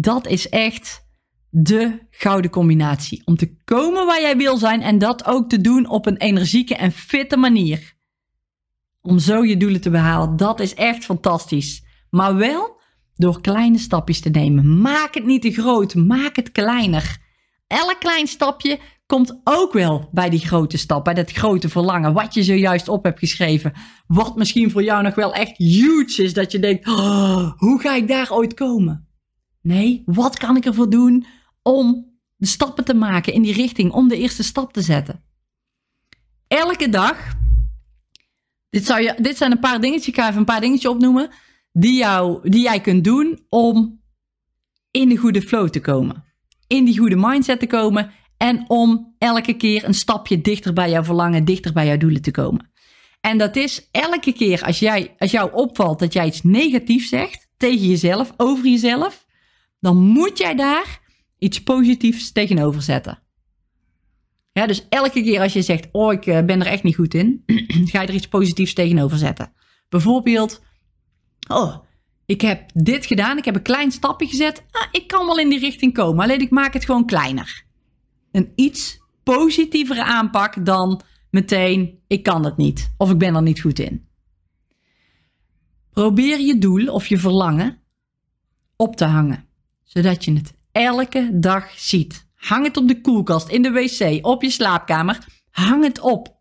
dat 0.00 0.26
is 0.26 0.48
echt 0.48 1.06
de 1.50 1.98
gouden 2.10 2.50
combinatie. 2.50 3.22
Om 3.24 3.36
te 3.36 3.56
komen 3.64 4.06
waar 4.06 4.20
jij 4.20 4.36
wil 4.36 4.56
zijn 4.56 4.82
en 4.82 4.98
dat 4.98 5.26
ook 5.26 5.48
te 5.48 5.60
doen 5.60 5.88
op 5.88 6.06
een 6.06 6.16
energieke 6.16 6.74
en 6.74 6.92
fitte 6.92 7.36
manier. 7.36 7.96
om 9.02 9.18
zo 9.18 9.44
je 9.44 9.56
doelen 9.56 9.80
te 9.80 9.90
behalen. 9.90 10.36
Dat 10.36 10.60
is 10.60 10.74
echt 10.74 11.04
fantastisch. 11.04 11.84
Maar 12.10 12.36
wel 12.36 12.80
door 13.14 13.40
kleine 13.40 13.78
stapjes 13.78 14.20
te 14.20 14.28
nemen. 14.28 14.80
Maak 14.80 15.14
het 15.14 15.24
niet 15.24 15.42
te 15.42 15.52
groot, 15.52 15.94
maak 15.94 16.36
het 16.36 16.52
kleiner. 16.52 17.16
Elk 17.66 17.96
klein 18.00 18.26
stapje 18.26 18.78
komt 19.06 19.40
ook 19.44 19.72
wel 19.72 20.08
bij 20.12 20.30
die 20.30 20.46
grote 20.46 20.76
stap, 20.76 21.04
bij 21.04 21.14
dat 21.14 21.32
grote 21.32 21.68
verlangen, 21.68 22.12
wat 22.12 22.34
je 22.34 22.42
zojuist 22.42 22.88
op 22.88 23.04
hebt 23.04 23.18
geschreven. 23.18 23.72
Wat 24.06 24.36
misschien 24.36 24.70
voor 24.70 24.82
jou 24.82 25.02
nog 25.02 25.14
wel 25.14 25.34
echt 25.34 25.56
huge 25.56 26.22
is, 26.22 26.34
dat 26.34 26.52
je 26.52 26.58
denkt, 26.58 26.86
oh, 26.88 27.52
hoe 27.56 27.80
ga 27.80 27.94
ik 27.94 28.08
daar 28.08 28.32
ooit 28.32 28.54
komen? 28.54 29.07
Nee, 29.60 30.02
wat 30.06 30.38
kan 30.38 30.56
ik 30.56 30.64
ervoor 30.64 30.90
doen 30.90 31.26
om 31.62 32.16
de 32.36 32.46
stappen 32.46 32.84
te 32.84 32.94
maken 32.94 33.32
in 33.32 33.42
die 33.42 33.52
richting, 33.52 33.92
om 33.92 34.08
de 34.08 34.16
eerste 34.16 34.42
stap 34.42 34.72
te 34.72 34.82
zetten? 34.82 35.22
Elke 36.46 36.88
dag, 36.88 37.34
dit, 38.70 38.86
zou 38.86 39.02
je, 39.02 39.14
dit 39.20 39.36
zijn 39.36 39.50
een 39.50 39.60
paar 39.60 39.80
dingetjes, 39.80 40.08
ik 40.08 40.14
ga 40.14 40.26
even 40.26 40.38
een 40.38 40.44
paar 40.44 40.60
dingetjes 40.60 40.90
opnoemen, 40.90 41.30
die, 41.72 41.94
jou, 41.94 42.50
die 42.50 42.62
jij 42.62 42.80
kunt 42.80 43.04
doen 43.04 43.40
om 43.48 44.00
in 44.90 45.08
de 45.08 45.16
goede 45.16 45.42
flow 45.42 45.68
te 45.68 45.80
komen. 45.80 46.24
In 46.66 46.84
die 46.84 46.98
goede 46.98 47.16
mindset 47.16 47.60
te 47.60 47.66
komen 47.66 48.10
en 48.36 48.64
om 48.68 49.14
elke 49.18 49.54
keer 49.54 49.84
een 49.84 49.94
stapje 49.94 50.40
dichter 50.40 50.72
bij 50.72 50.90
jouw 50.90 51.04
verlangen, 51.04 51.44
dichter 51.44 51.72
bij 51.72 51.86
jouw 51.86 51.96
doelen 51.96 52.22
te 52.22 52.30
komen. 52.30 52.70
En 53.20 53.38
dat 53.38 53.56
is 53.56 53.88
elke 53.90 54.32
keer 54.32 54.62
als, 54.62 54.78
jij, 54.78 55.14
als 55.18 55.30
jou 55.30 55.52
opvalt 55.52 55.98
dat 55.98 56.12
jij 56.12 56.26
iets 56.26 56.42
negatiefs 56.42 57.08
zegt 57.08 57.48
tegen 57.56 57.86
jezelf, 57.86 58.32
over 58.36 58.66
jezelf, 58.66 59.26
dan 59.80 59.96
moet 59.96 60.38
jij 60.38 60.54
daar 60.54 61.00
iets 61.38 61.62
positiefs 61.62 62.32
tegenover 62.32 62.82
zetten. 62.82 63.22
Ja, 64.52 64.66
dus 64.66 64.86
elke 64.88 65.22
keer 65.22 65.40
als 65.40 65.52
je 65.52 65.62
zegt, 65.62 65.88
oh 65.92 66.12
ik 66.12 66.26
eh, 66.26 66.44
ben 66.44 66.60
er 66.60 66.66
echt 66.66 66.82
niet 66.82 66.94
goed 66.94 67.14
in, 67.14 67.42
ga 67.90 68.00
je 68.00 68.08
er 68.08 68.14
iets 68.14 68.28
positiefs 68.28 68.74
tegenover 68.74 69.18
zetten. 69.18 69.52
Bijvoorbeeld, 69.88 70.62
oh, 71.48 71.76
ik 72.26 72.40
heb 72.40 72.70
dit 72.74 73.06
gedaan, 73.06 73.38
ik 73.38 73.44
heb 73.44 73.54
een 73.54 73.62
klein 73.62 73.90
stapje 73.90 74.26
gezet, 74.26 74.64
ah, 74.70 74.86
ik 74.90 75.06
kan 75.06 75.26
wel 75.26 75.38
in 75.38 75.48
die 75.48 75.58
richting 75.58 75.94
komen, 75.94 76.24
alleen 76.24 76.40
ik 76.40 76.50
maak 76.50 76.72
het 76.72 76.84
gewoon 76.84 77.06
kleiner 77.06 77.66
een 78.32 78.52
iets 78.54 79.00
positievere 79.22 80.04
aanpak 80.04 80.64
dan 80.64 81.00
meteen 81.30 82.02
ik 82.06 82.22
kan 82.22 82.44
het 82.44 82.56
niet 82.56 82.94
of 82.96 83.10
ik 83.10 83.18
ben 83.18 83.34
er 83.34 83.42
niet 83.42 83.60
goed 83.60 83.78
in. 83.78 84.06
Probeer 85.90 86.40
je 86.40 86.58
doel 86.58 86.86
of 86.92 87.06
je 87.06 87.18
verlangen 87.18 87.82
op 88.76 88.96
te 88.96 89.04
hangen, 89.04 89.47
zodat 89.88 90.24
je 90.24 90.32
het 90.32 90.52
elke 90.72 91.30
dag 91.32 91.78
ziet. 91.78 92.26
Hang 92.34 92.64
het 92.64 92.76
op 92.76 92.88
de 92.88 93.00
koelkast, 93.00 93.48
in 93.48 93.62
de 93.62 93.70
wc, 93.70 94.26
op 94.26 94.42
je 94.42 94.50
slaapkamer. 94.50 95.18
Hang 95.50 95.84
het 95.84 96.00
op. 96.00 96.36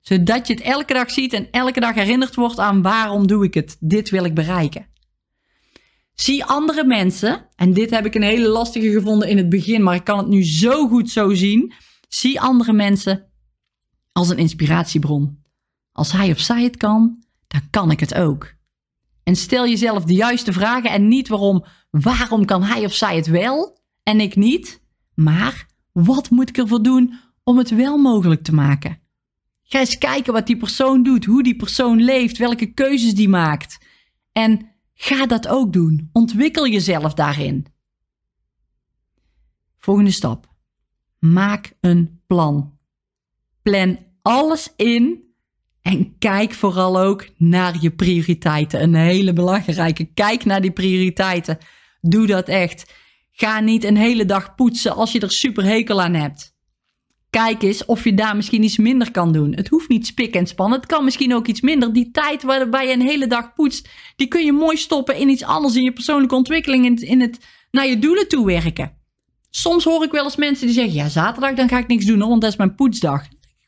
Zodat 0.00 0.46
je 0.46 0.54
het 0.54 0.62
elke 0.62 0.92
dag 0.92 1.10
ziet 1.10 1.32
en 1.32 1.50
elke 1.50 1.80
dag 1.80 1.94
herinnerd 1.94 2.34
wordt 2.34 2.58
aan 2.58 2.82
waarom 2.82 3.26
doe 3.26 3.44
ik 3.44 3.54
het? 3.54 3.76
Dit 3.80 4.10
wil 4.10 4.24
ik 4.24 4.34
bereiken. 4.34 4.86
Zie 6.14 6.44
andere 6.44 6.84
mensen, 6.84 7.48
en 7.56 7.72
dit 7.72 7.90
heb 7.90 8.06
ik 8.06 8.14
een 8.14 8.22
hele 8.22 8.48
lastige 8.48 8.90
gevonden 8.90 9.28
in 9.28 9.36
het 9.36 9.48
begin, 9.48 9.82
maar 9.82 9.94
ik 9.94 10.04
kan 10.04 10.18
het 10.18 10.28
nu 10.28 10.44
zo 10.44 10.88
goed 10.88 11.10
zo 11.10 11.34
zien. 11.34 11.72
Zie 12.08 12.40
andere 12.40 12.72
mensen 12.72 13.30
als 14.12 14.28
een 14.28 14.38
inspiratiebron. 14.38 15.44
Als 15.92 16.12
hij 16.12 16.30
of 16.30 16.38
zij 16.38 16.62
het 16.62 16.76
kan, 16.76 17.24
dan 17.46 17.60
kan 17.70 17.90
ik 17.90 18.00
het 18.00 18.14
ook. 18.14 18.54
En 19.22 19.36
stel 19.36 19.66
jezelf 19.66 20.04
de 20.04 20.14
juiste 20.14 20.52
vragen 20.52 20.90
en 20.90 21.08
niet 21.08 21.28
waarom, 21.28 21.64
waarom 22.00 22.44
kan 22.44 22.62
hij 22.62 22.84
of 22.84 22.94
zij 22.94 23.16
het 23.16 23.26
wel 23.26 23.78
en 24.02 24.20
ik 24.20 24.36
niet, 24.36 24.80
maar 25.14 25.66
wat 25.92 26.30
moet 26.30 26.48
ik 26.48 26.58
ervoor 26.58 26.82
doen 26.82 27.14
om 27.44 27.58
het 27.58 27.70
wel 27.70 27.98
mogelijk 27.98 28.42
te 28.42 28.54
maken? 28.54 29.00
Ga 29.62 29.78
eens 29.78 29.98
kijken 29.98 30.32
wat 30.32 30.46
die 30.46 30.56
persoon 30.56 31.02
doet, 31.02 31.24
hoe 31.24 31.42
die 31.42 31.56
persoon 31.56 32.02
leeft, 32.02 32.38
welke 32.38 32.66
keuzes 32.66 33.14
die 33.14 33.28
maakt. 33.28 33.78
En 34.32 34.74
Ga 34.98 35.26
dat 35.26 35.48
ook 35.48 35.72
doen. 35.72 36.10
Ontwikkel 36.12 36.66
jezelf 36.66 37.14
daarin. 37.14 37.66
Volgende 39.78 40.10
stap. 40.10 40.54
Maak 41.18 41.72
een 41.80 42.20
plan. 42.26 42.78
Plan 43.62 43.98
alles 44.22 44.72
in 44.76 45.24
en 45.82 46.18
kijk 46.18 46.52
vooral 46.52 47.00
ook 47.00 47.28
naar 47.36 47.76
je 47.80 47.90
prioriteiten. 47.90 48.82
Een 48.82 48.94
hele 48.94 49.32
belangrijke. 49.32 50.04
Kijk 50.04 50.44
naar 50.44 50.60
die 50.60 50.70
prioriteiten. 50.70 51.58
Doe 52.08 52.26
dat 52.26 52.48
echt. 52.48 52.92
Ga 53.32 53.60
niet 53.60 53.84
een 53.84 53.96
hele 53.96 54.24
dag 54.24 54.54
poetsen 54.54 54.94
als 54.94 55.12
je 55.12 55.20
er 55.20 55.30
super 55.30 55.64
hekel 55.64 56.02
aan 56.02 56.14
hebt. 56.14 56.54
Kijk 57.30 57.62
eens 57.62 57.84
of 57.84 58.04
je 58.04 58.14
daar 58.14 58.36
misschien 58.36 58.62
iets 58.62 58.76
minder 58.76 59.10
kan 59.10 59.32
doen. 59.32 59.54
Het 59.54 59.68
hoeft 59.68 59.88
niet 59.88 60.06
spik 60.06 60.34
en 60.34 60.46
spannen. 60.46 60.78
Het 60.78 60.88
kan 60.88 61.04
misschien 61.04 61.34
ook 61.34 61.46
iets 61.46 61.60
minder. 61.60 61.92
Die 61.92 62.10
tijd 62.10 62.42
waarbij 62.42 62.86
je 62.86 62.92
een 62.92 63.06
hele 63.06 63.26
dag 63.26 63.54
poetst, 63.54 63.88
die 64.16 64.28
kun 64.28 64.44
je 64.44 64.52
mooi 64.52 64.76
stoppen 64.76 65.16
in 65.16 65.28
iets 65.28 65.44
anders. 65.44 65.74
In 65.74 65.82
je 65.82 65.92
persoonlijke 65.92 66.34
ontwikkeling, 66.34 66.84
in 66.84 66.92
het, 66.92 67.02
in 67.02 67.20
het 67.20 67.38
naar 67.70 67.86
je 67.86 67.98
doelen 67.98 68.28
toe 68.28 68.46
werken. 68.46 68.98
Soms 69.50 69.84
hoor 69.84 70.04
ik 70.04 70.10
wel 70.10 70.24
eens 70.24 70.36
mensen 70.36 70.66
die 70.66 70.74
zeggen: 70.74 70.94
Ja, 70.94 71.08
zaterdag 71.08 71.54
dan 71.54 71.68
ga 71.68 71.78
ik 71.78 71.86
niks 71.86 72.04
doen, 72.04 72.18
want 72.18 72.40
dat 72.40 72.50
is 72.50 72.56
mijn 72.56 72.74
poetsdag. 72.74 73.22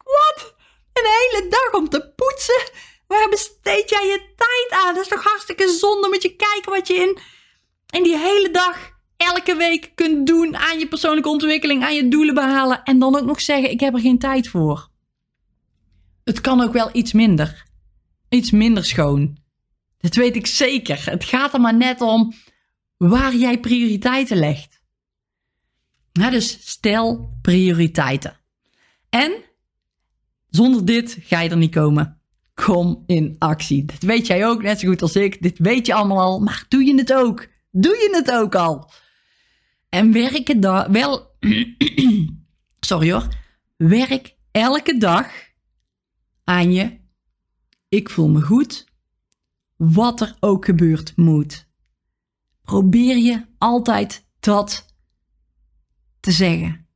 Wat? 0.05 0.55
Een 0.93 1.05
hele 1.05 1.49
dag 1.49 1.81
om 1.81 1.89
te 1.89 2.13
poetsen? 2.17 2.71
Waar 3.07 3.29
besteed 3.29 3.91
jij 3.91 4.07
je 4.07 4.35
tijd 4.37 4.83
aan? 4.83 4.95
Dat 4.95 5.03
is 5.03 5.09
toch 5.09 5.25
hartstikke 5.25 5.69
zonde. 5.69 6.09
Moet 6.09 6.23
je 6.23 6.37
kijken 6.37 6.73
wat 6.73 6.87
je 6.89 6.95
in, 6.95 7.19
in 7.91 8.03
die 8.03 8.17
hele 8.17 8.51
dag 8.53 8.97
elke 9.17 9.57
week 9.57 9.93
kunt 9.95 10.27
doen 10.27 10.57
aan 10.57 10.79
je 10.79 10.89
persoonlijke 10.89 11.29
ontwikkeling, 11.29 11.83
aan 11.83 11.95
je 11.95 12.09
doelen 12.09 12.35
behalen 12.35 12.83
en 12.83 12.99
dan 12.99 13.17
ook 13.17 13.27
nog 13.27 13.41
zeggen: 13.41 13.71
Ik 13.71 13.81
heb 13.81 13.95
er 13.95 14.01
geen 14.01 14.19
tijd 14.19 14.49
voor. 14.49 14.89
Het 16.25 16.41
kan 16.41 16.61
ook 16.61 16.73
wel 16.73 16.89
iets 16.93 17.13
minder. 17.13 17.67
Iets 18.29 18.51
minder 18.51 18.85
schoon. 18.85 19.37
Dat 19.99 20.15
weet 20.15 20.37
ik 20.37 20.47
zeker. 20.47 21.11
Het 21.11 21.25
gaat 21.25 21.55
er 21.55 21.61
maar 21.61 21.77
net 21.77 22.01
om 22.01 22.35
waar 22.97 23.35
jij 23.35 23.61
prioriteiten 23.61 24.37
legt. 24.37 24.81
Nou, 26.13 26.31
dus 26.31 26.59
stel 26.61 27.39
prioriteiten. 27.43 28.37
En 29.09 29.33
zonder 30.51 30.85
dit 30.85 31.19
ga 31.21 31.41
je 31.41 31.51
er 31.51 31.57
niet 31.57 31.75
komen. 31.75 32.21
Kom 32.55 33.03
in 33.07 33.37
actie. 33.39 33.85
Dat 33.85 34.03
weet 34.03 34.27
jij 34.27 34.47
ook 34.47 34.63
net 34.63 34.81
zo 34.81 34.89
goed 34.89 35.03
als 35.03 35.17
ik. 35.17 35.43
Dit 35.43 35.59
weet 35.59 35.87
je 35.87 35.95
allemaal 35.95 36.21
al, 36.21 36.41
maar 36.41 36.65
doe 36.69 36.85
je 36.85 36.95
het 36.95 37.13
ook? 37.13 37.47
Doe 37.81 37.95
je 37.97 38.09
het 38.13 38.31
ook 38.31 38.55
al? 38.55 38.91
En 39.89 40.13
werk 40.13 40.63
daar 40.63 40.91
wel. 40.91 41.37
sorry 42.81 43.13
hoor. 43.13 43.29
Werk 43.77 44.37
elke 44.51 44.97
dag 44.97 45.31
aan 46.45 46.73
je. 46.73 47.01
Ik 47.89 48.11
voel 48.11 48.29
me 48.29 48.41
goed. 48.43 48.87
Wat 49.77 50.21
er 50.21 50.37
ook 50.41 50.65
gebeurt 50.65 51.17
moet. 51.17 51.69
Probeer 52.63 53.17
je 53.17 53.47
altijd 53.59 54.27
dat 54.41 54.97
te 56.21 56.33
zeggen. 56.33 56.87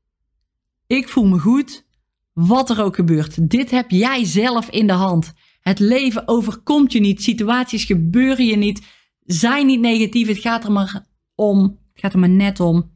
Ik 0.87 1.09
voel 1.09 1.27
me 1.27 1.39
goed. 1.39 1.87
Wat 2.33 2.71
er 2.71 2.83
ook 2.83 2.95
gebeurt. 2.95 3.51
Dit 3.51 3.71
heb 3.71 3.91
jij 3.91 4.25
zelf 4.25 4.69
in 4.69 4.87
de 4.87 4.93
hand. 4.93 5.33
Het 5.61 5.79
leven 5.79 6.29
overkomt 6.29 6.93
je 6.93 7.01
niet. 7.01 7.23
Situaties 7.23 7.85
gebeuren 7.85 8.47
je 8.47 8.57
niet. 8.57 8.83
Zijn 9.25 9.67
niet 9.67 9.81
negatief. 9.81 10.29
Het 10.29 10.39
gaat 10.39 10.65
er 10.65 10.73
maar 10.73 11.07
om 11.35 11.81
het 11.93 12.01
gaat 12.01 12.13
er 12.13 12.19
maar 12.19 12.29
net 12.29 12.61
om 12.61 12.91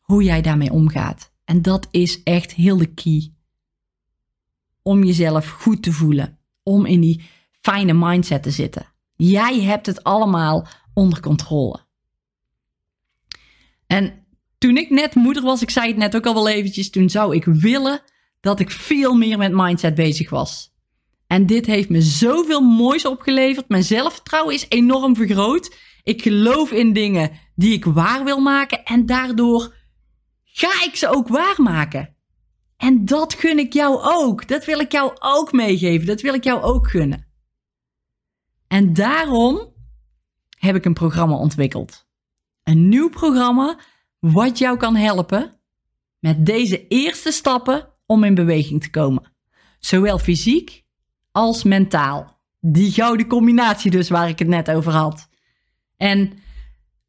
hoe 0.00 0.22
jij 0.22 0.40
daarmee 0.40 0.72
omgaat. 0.72 1.32
En 1.44 1.62
dat 1.62 1.88
is 1.90 2.22
echt 2.22 2.52
heel 2.52 2.76
de 2.76 2.94
key. 2.94 3.34
Om 4.82 5.04
jezelf 5.04 5.48
goed 5.48 5.82
te 5.82 5.92
voelen. 5.92 6.38
Om 6.62 6.86
in 6.86 7.00
die 7.00 7.22
fijne 7.60 7.92
mindset 7.92 8.42
te 8.42 8.50
zitten. 8.50 8.86
Jij 9.16 9.60
hebt 9.60 9.86
het 9.86 10.04
allemaal 10.04 10.66
onder 10.94 11.20
controle. 11.20 11.80
En 13.86 14.26
toen 14.58 14.76
ik 14.76 14.90
net 14.90 15.14
moeder 15.14 15.42
was, 15.42 15.62
ik 15.62 15.70
zei 15.70 15.88
het 15.88 15.96
net 15.96 16.16
ook 16.16 16.26
al 16.26 16.34
wel 16.34 16.48
eventjes, 16.48 16.90
toen 16.90 17.10
zou 17.10 17.34
ik 17.34 17.44
willen 17.44 18.00
dat 18.40 18.60
ik 18.60 18.70
veel 18.70 19.14
meer 19.14 19.38
met 19.38 19.52
mindset 19.54 19.94
bezig 19.94 20.30
was. 20.30 20.71
En 21.32 21.46
dit 21.46 21.66
heeft 21.66 21.88
me 21.88 22.02
zoveel 22.02 22.60
moois 22.60 23.04
opgeleverd. 23.04 23.68
Mijn 23.68 23.84
zelfvertrouwen 23.84 24.54
is 24.54 24.66
enorm 24.68 25.16
vergroot. 25.16 25.76
Ik 26.02 26.22
geloof 26.22 26.70
in 26.70 26.92
dingen 26.92 27.30
die 27.54 27.72
ik 27.72 27.84
waar 27.84 28.24
wil 28.24 28.40
maken 28.40 28.84
en 28.84 29.06
daardoor 29.06 29.74
ga 30.44 30.84
ik 30.84 30.96
ze 30.96 31.08
ook 31.08 31.28
waarmaken. 31.28 32.16
En 32.76 33.04
dat 33.04 33.34
gun 33.34 33.58
ik 33.58 33.72
jou 33.72 34.00
ook. 34.02 34.48
Dat 34.48 34.64
wil 34.64 34.78
ik 34.78 34.92
jou 34.92 35.12
ook 35.18 35.52
meegeven. 35.52 36.06
Dat 36.06 36.20
wil 36.20 36.34
ik 36.34 36.44
jou 36.44 36.62
ook 36.62 36.88
gunnen. 36.90 37.26
En 38.68 38.92
daarom 38.92 39.72
heb 40.58 40.76
ik 40.76 40.84
een 40.84 40.94
programma 40.94 41.36
ontwikkeld. 41.36 42.06
Een 42.62 42.88
nieuw 42.88 43.08
programma 43.08 43.80
wat 44.18 44.58
jou 44.58 44.76
kan 44.76 44.96
helpen 44.96 45.60
met 46.18 46.46
deze 46.46 46.86
eerste 46.86 47.30
stappen 47.30 47.88
om 48.06 48.24
in 48.24 48.34
beweging 48.34 48.82
te 48.82 48.90
komen. 48.90 49.32
Zowel 49.78 50.18
fysiek 50.18 50.81
als 51.32 51.62
mentaal. 51.62 52.40
Die 52.60 52.90
gouden 52.90 53.26
combinatie 53.26 53.90
dus 53.90 54.08
waar 54.08 54.28
ik 54.28 54.38
het 54.38 54.48
net 54.48 54.70
over 54.70 54.92
had. 54.92 55.28
En 55.96 56.32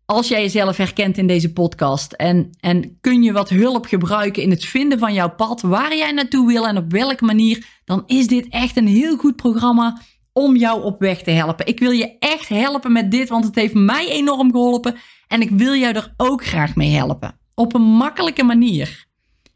als 0.06 0.28
jij 0.28 0.42
jezelf 0.42 0.78
herkent 0.78 1.18
in 1.18 1.28
deze 1.28 1.54
podcast 1.54 2.12
en, 2.14 2.50
en 2.60 2.98
kun 3.02 3.24
je 3.24 3.32
wat 3.32 3.50
hulp 3.50 3.86
gebruiken 3.86 4.44
in 4.44 4.50
het 4.50 4.66
vinden 4.66 5.00
van 5.00 5.14
jouw 5.14 5.30
pad, 5.36 5.62
waar 5.62 5.96
jij 5.96 6.12
naartoe 6.12 6.48
wil 6.48 6.68
en 6.68 6.78
op 6.78 6.92
welke 6.92 7.26
manier, 7.26 7.66
dan 7.86 8.04
is 8.06 8.28
dit 8.28 8.48
echt 8.50 8.78
een 8.78 8.88
heel 8.88 9.18
goed 9.18 9.36
programma 9.36 10.02
om 10.34 10.56
jou 10.56 10.84
op 10.84 11.00
weg 11.00 11.22
te 11.22 11.32
helpen. 11.32 11.68
Ik 11.68 11.80
wil 11.80 11.92
je 11.92 12.18
echt 12.20 12.48
helpen 12.48 12.92
met 12.92 13.12
dit, 13.12 13.30
want 13.30 13.46
het 13.46 13.56
heeft 13.56 13.74
mij 13.74 14.10
enorm 14.10 14.52
geholpen 14.52 14.96
en 15.28 15.42
ik 15.42 15.50
wil 15.50 15.76
jou 15.76 15.96
er 15.96 16.14
ook 16.18 16.46
graag 16.46 16.76
mee 16.76 16.92
helpen. 16.92 17.40
Op 17.56 17.74
een 17.76 17.82
makkelijke 17.82 18.44
manier. 18.44 19.06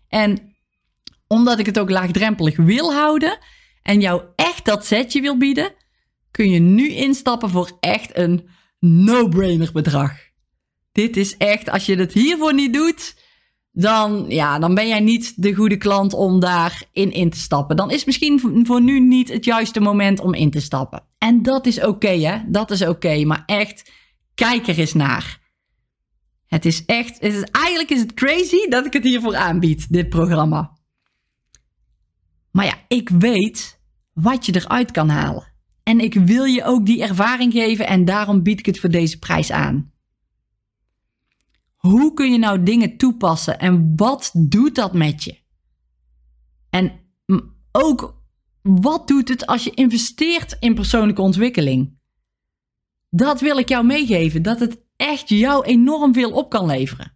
En 0.07 0.55
omdat 1.27 1.59
ik 1.59 1.65
het 1.65 1.79
ook 1.79 1.89
laagdrempelig 1.89 2.57
wil 2.57 2.93
houden 2.93 3.37
en 3.87 4.01
jou 4.01 4.21
echt 4.35 4.65
dat 4.65 4.85
setje 4.85 5.21
wil 5.21 5.37
bieden, 5.37 5.73
kun 6.31 6.49
je 6.49 6.59
nu 6.59 6.89
instappen 6.89 7.49
voor 7.49 7.77
echt 7.79 8.17
een 8.17 8.49
no-brainer 8.79 9.71
bedrag. 9.71 10.11
Dit 10.91 11.17
is 11.17 11.37
echt, 11.37 11.69
als 11.69 11.85
je 11.85 11.95
het 11.95 12.13
hiervoor 12.13 12.53
niet 12.53 12.73
doet, 12.73 13.15
dan, 13.71 14.25
ja, 14.27 14.59
dan 14.59 14.75
ben 14.75 14.87
jij 14.87 14.99
niet 14.99 15.41
de 15.41 15.53
goede 15.53 15.77
klant 15.77 16.13
om 16.13 16.39
daarin 16.39 17.11
in 17.11 17.29
te 17.29 17.37
stappen. 17.37 17.75
Dan 17.75 17.91
is 17.91 18.05
misschien 18.05 18.65
voor 18.65 18.81
nu 18.81 18.99
niet 18.99 19.29
het 19.29 19.45
juiste 19.45 19.79
moment 19.79 20.19
om 20.19 20.33
in 20.33 20.51
te 20.51 20.61
stappen. 20.61 21.03
En 21.17 21.41
dat 21.41 21.65
is 21.65 21.83
oké, 21.83 22.11
hè? 22.11 22.37
Dat 22.47 22.71
is 22.71 22.81
oké. 22.81 23.25
maar 23.25 23.43
echt, 23.45 23.91
kijk 24.35 24.67
er 24.67 24.79
eens 24.79 24.93
naar. 24.93 25.39
Het 26.47 26.65
is 26.65 26.85
echt, 26.85 27.21
het 27.21 27.51
eigenlijk 27.51 27.89
is 27.89 27.99
het 27.99 28.13
crazy 28.13 28.67
dat 28.69 28.85
ik 28.85 28.93
het 28.93 29.03
hiervoor 29.03 29.35
aanbied, 29.35 29.93
dit 29.93 30.09
programma. 30.09 30.77
Maar 32.51 32.65
ja, 32.65 32.75
ik 32.87 33.09
weet 33.09 33.76
wat 34.21 34.45
je 34.45 34.55
eruit 34.55 34.91
kan 34.91 35.09
halen. 35.09 35.53
En 35.83 35.99
ik 35.99 36.13
wil 36.13 36.43
je 36.43 36.63
ook 36.63 36.85
die 36.85 37.01
ervaring 37.03 37.53
geven 37.53 37.87
en 37.87 38.05
daarom 38.05 38.43
bied 38.43 38.59
ik 38.59 38.65
het 38.65 38.79
voor 38.79 38.89
deze 38.89 39.19
prijs 39.19 39.51
aan. 39.51 39.91
Hoe 41.75 42.13
kun 42.13 42.31
je 42.31 42.37
nou 42.37 42.63
dingen 42.63 42.97
toepassen 42.97 43.59
en 43.59 43.93
wat 43.95 44.31
doet 44.33 44.75
dat 44.75 44.93
met 44.93 45.23
je? 45.23 45.37
En 46.69 46.91
ook 47.71 48.21
wat 48.61 49.07
doet 49.07 49.29
het 49.29 49.45
als 49.45 49.63
je 49.63 49.71
investeert 49.71 50.57
in 50.59 50.75
persoonlijke 50.75 51.21
ontwikkeling? 51.21 51.97
Dat 53.09 53.41
wil 53.41 53.57
ik 53.57 53.69
jou 53.69 53.85
meegeven, 53.85 54.41
dat 54.41 54.59
het 54.59 54.79
echt 54.95 55.29
jou 55.29 55.65
enorm 55.65 56.13
veel 56.13 56.31
op 56.31 56.49
kan 56.49 56.65
leveren. 56.65 57.15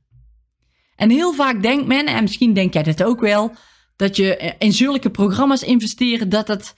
En 0.95 1.09
heel 1.09 1.33
vaak 1.33 1.61
denkt 1.61 1.87
men, 1.87 2.05
en 2.05 2.21
misschien 2.21 2.53
denk 2.53 2.73
jij 2.73 2.83
dat 2.83 3.03
ook 3.03 3.19
wel, 3.19 3.55
dat 3.95 4.15
je 4.15 4.55
in 4.57 4.73
zulke 4.73 5.09
programma's 5.09 5.63
investeren 5.63 6.29
dat 6.29 6.47
het 6.47 6.75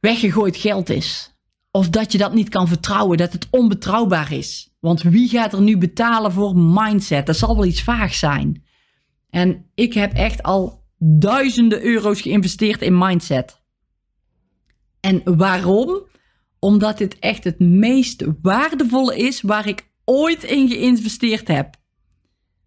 weggegooid 0.00 0.56
geld 0.56 0.90
is. 0.90 1.32
Of 1.70 1.88
dat 1.88 2.12
je 2.12 2.18
dat 2.18 2.34
niet 2.34 2.48
kan 2.48 2.68
vertrouwen, 2.68 3.18
dat 3.18 3.32
het 3.32 3.46
onbetrouwbaar 3.50 4.32
is. 4.32 4.70
Want 4.80 5.02
wie 5.02 5.28
gaat 5.28 5.52
er 5.52 5.60
nu 5.60 5.78
betalen 5.78 6.32
voor 6.32 6.56
mindset? 6.56 7.26
Dat 7.26 7.36
zal 7.36 7.56
wel 7.56 7.64
iets 7.64 7.82
vaag 7.82 8.14
zijn. 8.14 8.64
En 9.30 9.70
ik 9.74 9.94
heb 9.94 10.12
echt 10.12 10.42
al 10.42 10.84
duizenden 10.98 11.82
euro's 11.82 12.20
geïnvesteerd 12.20 12.82
in 12.82 12.98
mindset. 12.98 13.60
En 15.00 15.36
waarom? 15.36 16.06
Omdat 16.58 16.98
dit 16.98 17.18
echt 17.18 17.44
het 17.44 17.58
meest 17.58 18.24
waardevolle 18.42 19.16
is 19.16 19.40
waar 19.40 19.68
ik 19.68 19.90
ooit 20.04 20.44
in 20.44 20.68
geïnvesteerd 20.68 21.48
heb. 21.48 21.76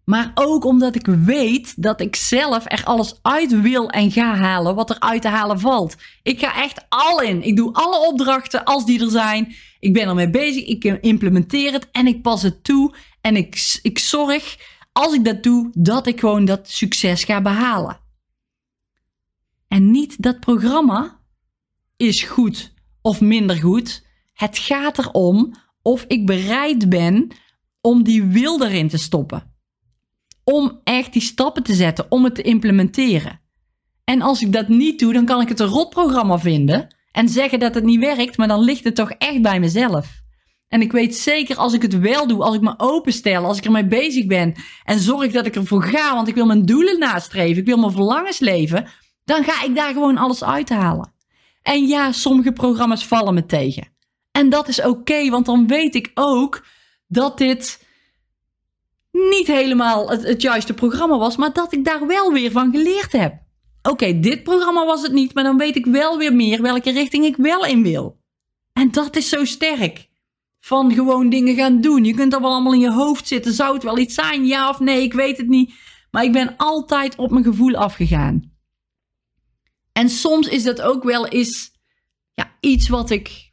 Maar 0.04 0.30
ook 0.34 0.64
omdat 0.64 0.94
ik 0.94 1.06
weet 1.06 1.82
dat 1.82 2.00
ik 2.00 2.16
zelf 2.16 2.64
er 2.66 2.84
alles 2.84 3.18
uit 3.22 3.60
wil 3.60 3.90
en 3.90 4.10
ga 4.10 4.34
halen 4.34 4.74
wat 4.74 4.90
er 4.90 5.00
uit 5.00 5.22
te 5.22 5.28
halen 5.28 5.60
valt. 5.60 5.96
Ik 6.22 6.38
ga 6.38 6.62
echt 6.62 6.84
al 6.88 7.20
in. 7.20 7.42
Ik 7.42 7.56
doe 7.56 7.72
alle 7.72 8.06
opdrachten 8.06 8.64
als 8.64 8.84
die 8.84 9.00
er 9.00 9.10
zijn. 9.10 9.54
Ik 9.80 9.92
ben 9.92 10.08
ermee 10.08 10.30
bezig. 10.30 10.64
Ik 10.64 10.84
implementeer 10.84 11.72
het 11.72 11.88
en 11.90 12.06
ik 12.06 12.22
pas 12.22 12.42
het 12.42 12.64
toe. 12.64 12.94
En 13.20 13.36
ik, 13.36 13.78
ik 13.82 13.98
zorg, 13.98 14.56
als 14.92 15.14
ik 15.14 15.24
dat 15.24 15.42
doe, 15.42 15.70
dat 15.72 16.06
ik 16.06 16.20
gewoon 16.20 16.44
dat 16.44 16.70
succes 16.70 17.24
ga 17.24 17.42
behalen. 17.42 18.00
En 19.68 19.90
niet 19.90 20.22
dat 20.22 20.40
programma 20.40 21.20
is 21.96 22.22
goed 22.22 22.74
of 23.02 23.20
minder 23.20 23.56
goed. 23.56 24.06
Het 24.32 24.58
gaat 24.58 24.98
erom 24.98 25.54
of 25.82 26.04
ik 26.08 26.26
bereid 26.26 26.88
ben 26.88 27.36
om 27.80 28.02
die 28.02 28.24
wil 28.24 28.62
erin 28.62 28.88
te 28.88 28.98
stoppen 28.98 29.51
om 30.44 30.80
echt 30.84 31.12
die 31.12 31.22
stappen 31.22 31.62
te 31.62 31.74
zetten, 31.74 32.06
om 32.08 32.24
het 32.24 32.34
te 32.34 32.42
implementeren. 32.42 33.40
En 34.04 34.22
als 34.22 34.42
ik 34.42 34.52
dat 34.52 34.68
niet 34.68 34.98
doe, 34.98 35.12
dan 35.12 35.24
kan 35.24 35.40
ik 35.40 35.48
het 35.48 35.60
een 35.60 35.66
rotprogramma 35.66 36.38
vinden 36.38 36.94
en 37.12 37.28
zeggen 37.28 37.58
dat 37.58 37.74
het 37.74 37.84
niet 37.84 38.00
werkt, 38.00 38.36
maar 38.36 38.48
dan 38.48 38.60
ligt 38.60 38.84
het 38.84 38.94
toch 38.94 39.10
echt 39.10 39.42
bij 39.42 39.60
mezelf. 39.60 40.20
En 40.68 40.80
ik 40.80 40.92
weet 40.92 41.16
zeker 41.16 41.56
als 41.56 41.72
ik 41.72 41.82
het 41.82 41.98
wel 41.98 42.26
doe, 42.26 42.42
als 42.42 42.54
ik 42.54 42.60
me 42.60 42.74
openstel, 42.76 43.44
als 43.44 43.58
ik 43.58 43.64
ermee 43.64 43.86
bezig 43.86 44.26
ben 44.26 44.54
en 44.84 44.98
zorg 44.98 45.32
dat 45.32 45.46
ik 45.46 45.56
ervoor 45.56 45.82
ga, 45.82 46.14
want 46.14 46.28
ik 46.28 46.34
wil 46.34 46.46
mijn 46.46 46.64
doelen 46.64 46.98
nastreven, 46.98 47.56
ik 47.56 47.66
wil 47.66 47.76
mijn 47.76 47.92
verlangens 47.92 48.38
leven, 48.38 48.86
dan 49.24 49.44
ga 49.44 49.64
ik 49.64 49.74
daar 49.74 49.92
gewoon 49.92 50.16
alles 50.16 50.44
uithalen. 50.44 51.12
En 51.62 51.86
ja, 51.86 52.12
sommige 52.12 52.52
programma's 52.52 53.04
vallen 53.06 53.34
me 53.34 53.46
tegen. 53.46 53.88
En 54.30 54.48
dat 54.48 54.68
is 54.68 54.82
oké, 54.82 55.30
want 55.30 55.46
dan 55.46 55.66
weet 55.66 55.94
ik 55.94 56.10
ook 56.14 56.66
dat 57.06 57.38
dit 57.38 57.86
niet 59.12 59.46
helemaal 59.46 60.10
het, 60.10 60.42
juiste 60.42 60.74
programma 60.74 61.18
was, 61.18 61.36
maar 61.36 61.52
dat 61.52 61.72
ik 61.72 61.84
daar 61.84 62.06
wel 62.06 62.32
weer 62.32 62.50
van 62.50 62.70
geleerd 62.70 63.12
heb. 63.12 63.34
Oké, 63.82 64.20
dit 64.20 64.42
programma 64.42 64.84
was 64.84 65.02
het 65.02 65.12
niet, 65.12 65.34
maar 65.34 65.44
dan 65.44 65.56
weet 65.56 65.76
ik 65.76 65.86
wel 65.86 66.18
weer 66.18 66.34
meer 66.34 66.62
welke 66.62 66.90
richting 66.90 67.24
ik 67.24 67.36
wel 67.36 67.64
in 67.64 67.82
wil. 67.82 68.20
En 68.72 68.90
dat 68.90 69.16
is 69.16 69.28
zo 69.28 69.44
sterk. 69.44 70.10
Van 70.60 70.92
gewoon 70.92 71.28
dingen 71.28 71.54
gaan 71.54 71.80
doen. 71.80 72.04
Je 72.04 72.14
kunt 72.14 72.30
dat 72.30 72.40
wel 72.40 72.50
allemaal 72.52 72.72
in 72.72 72.80
je 72.80 72.92
hoofd 72.92 73.28
zitten. 73.28 73.52
Zou 73.52 73.74
het 73.74 73.82
wel 73.82 73.98
iets 73.98 74.14
zijn? 74.14 74.46
Ja 74.46 74.68
of 74.68 74.80
nee? 74.80 75.02
Ik 75.02 75.12
weet 75.12 75.36
het 75.36 75.48
niet. 75.48 75.74
Maar 76.10 76.24
ik 76.24 76.32
ben 76.32 76.54
altijd 76.56 77.16
op 77.16 77.30
mijn 77.30 77.44
gevoel 77.44 77.74
afgegaan. 77.74 78.52
En 79.92 80.08
soms 80.08 80.48
is 80.48 80.62
dat 80.62 80.82
ook 80.82 81.02
wel 81.02 81.26
eens 81.26 81.72
ja, 82.32 82.56
iets 82.60 82.88
wat 82.88 83.10
ik. 83.10 83.50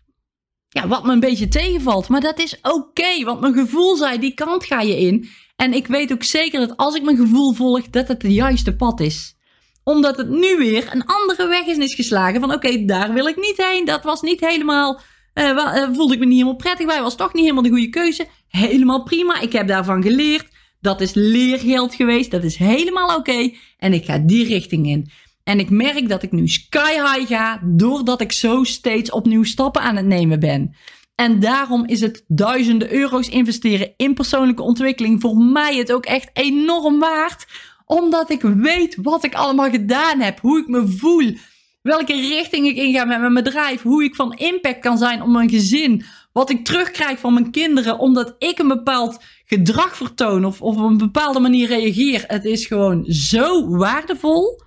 Ja, 0.69 0.87
wat 0.87 1.05
me 1.05 1.11
een 1.11 1.19
beetje 1.19 1.47
tegenvalt. 1.47 2.07
Maar 2.07 2.21
dat 2.21 2.39
is 2.39 2.61
oké, 2.61 3.23
want 3.23 3.39
mijn 3.39 3.53
gevoel 3.53 3.95
zei: 3.95 4.19
die 4.19 4.33
kant 4.33 4.65
ga 4.65 4.81
je 4.81 4.99
in. 4.99 5.29
En 5.59 5.73
ik 5.73 5.87
weet 5.87 6.11
ook 6.11 6.23
zeker 6.23 6.59
dat 6.59 6.77
als 6.77 6.95
ik 6.95 7.03
mijn 7.03 7.17
gevoel 7.17 7.53
volg, 7.53 7.89
dat 7.89 8.07
het 8.07 8.21
de 8.21 8.33
juiste 8.33 8.75
pad 8.75 8.99
is. 8.99 9.35
Omdat 9.83 10.17
het 10.17 10.29
nu 10.29 10.57
weer 10.57 10.89
een 10.91 11.05
andere 11.05 11.47
weg 11.47 11.65
is, 11.65 11.77
is 11.77 11.95
geslagen. 11.95 12.39
Van 12.39 12.53
oké, 12.53 12.85
daar 12.85 13.13
wil 13.13 13.27
ik 13.27 13.35
niet 13.35 13.57
heen. 13.57 13.85
Dat 13.85 14.03
was 14.03 14.21
niet 14.21 14.39
helemaal. 14.39 14.99
Uh, 15.33 15.89
voelde 15.93 16.13
ik 16.13 16.19
me 16.19 16.25
niet 16.25 16.33
helemaal 16.33 16.55
prettig 16.55 16.85
bij. 16.85 17.01
Was 17.01 17.15
toch 17.15 17.33
niet 17.33 17.43
helemaal 17.43 17.63
de 17.63 17.69
goede 17.69 17.89
keuze. 17.89 18.27
Helemaal 18.47 19.03
prima. 19.03 19.39
Ik 19.39 19.51
heb 19.51 19.67
daarvan 19.67 20.03
geleerd. 20.03 20.47
Dat 20.81 21.01
is 21.01 21.13
leergeld 21.13 21.95
geweest. 21.95 22.31
Dat 22.31 22.43
is 22.43 22.55
helemaal 22.55 23.17
oké. 23.17 23.51
En 23.77 23.93
ik 23.93 24.05
ga 24.05 24.17
die 24.17 24.45
richting 24.45 24.87
in. 24.87 25.11
En 25.43 25.59
ik 25.59 25.69
merk 25.69 26.09
dat 26.09 26.23
ik 26.23 26.31
nu 26.31 26.47
sky 26.47 26.93
high 26.93 27.27
ga. 27.27 27.61
Doordat 27.63 28.21
ik 28.21 28.31
zo 28.31 28.63
steeds 28.63 29.11
opnieuw 29.11 29.43
stappen 29.43 29.81
aan 29.81 29.95
het 29.95 30.05
nemen 30.05 30.39
ben. 30.39 30.75
En 31.19 31.39
daarom 31.39 31.85
is 31.85 32.01
het 32.01 32.23
duizenden 32.27 32.93
euro's 32.93 33.29
investeren 33.29 33.93
in 33.97 34.13
persoonlijke 34.13 34.61
ontwikkeling 34.61 35.21
voor 35.21 35.35
mij 35.35 35.77
het 35.77 35.91
ook 35.91 36.05
echt 36.05 36.29
enorm 36.33 36.99
waard. 36.99 37.47
Omdat 37.85 38.29
ik 38.29 38.41
weet 38.41 38.97
wat 39.01 39.23
ik 39.23 39.33
allemaal 39.33 39.69
gedaan 39.69 40.19
heb, 40.19 40.39
hoe 40.39 40.59
ik 40.59 40.67
me 40.67 40.87
voel, 40.87 41.33
welke 41.81 42.13
richting 42.13 42.67
ik 42.67 42.75
inga 42.75 43.05
met 43.05 43.19
mijn 43.19 43.33
bedrijf, 43.33 43.81
hoe 43.81 44.03
ik 44.03 44.15
van 44.15 44.33
impact 44.33 44.79
kan 44.79 44.97
zijn 44.97 45.21
op 45.21 45.27
mijn 45.27 45.49
gezin, 45.49 46.03
wat 46.31 46.49
ik 46.49 46.65
terugkrijg 46.65 47.19
van 47.19 47.33
mijn 47.33 47.51
kinderen 47.51 47.99
omdat 47.99 48.35
ik 48.37 48.59
een 48.59 48.67
bepaald 48.67 49.23
gedrag 49.45 49.95
vertoon 49.95 50.45
of, 50.45 50.61
op 50.61 50.77
een 50.77 50.97
bepaalde 50.97 51.39
manier 51.39 51.67
reageer. 51.67 52.23
Het 52.27 52.45
is 52.45 52.65
gewoon 52.65 53.05
zo 53.05 53.67
waardevol 53.67 54.61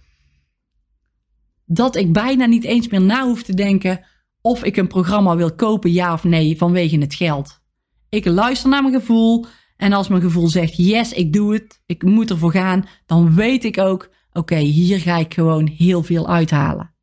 dat 1.64 1.96
ik 1.96 2.12
bijna 2.12 2.46
niet 2.46 2.64
eens 2.64 2.88
meer 2.88 3.02
na 3.02 3.24
hoef 3.24 3.42
te 3.42 3.54
denken 3.54 4.10
of 4.42 4.64
ik 4.64 4.76
een 4.76 4.86
programma 4.86 5.36
wil 5.36 5.54
kopen, 5.54 5.92
ja 5.92 6.12
of 6.12 6.24
nee, 6.24 6.56
vanwege 6.56 6.98
het 6.98 7.14
geld. 7.14 7.60
Ik 8.08 8.24
luister 8.24 8.70
naar 8.70 8.82
mijn 8.82 8.94
gevoel 8.94 9.46
en 9.76 9.92
als 9.92 10.08
mijn 10.08 10.22
gevoel 10.22 10.48
zegt 10.48 10.76
yes, 10.76 11.12
ik 11.12 11.32
doe 11.32 11.52
het, 11.52 11.82
ik 11.86 12.02
moet 12.02 12.30
ervoor 12.30 12.52
gaan, 12.52 12.88
dan 13.06 13.34
weet 13.34 13.64
ik 13.64 13.78
ook, 13.78 14.10
oké, 14.32 14.56
hier 14.56 15.00
ga 15.00 15.16
ik 15.16 15.34
gewoon 15.34 15.66
heel 15.66 16.02
veel 16.02 16.28
uithalen. 16.28 16.94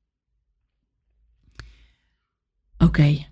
Oké. 2.78 3.28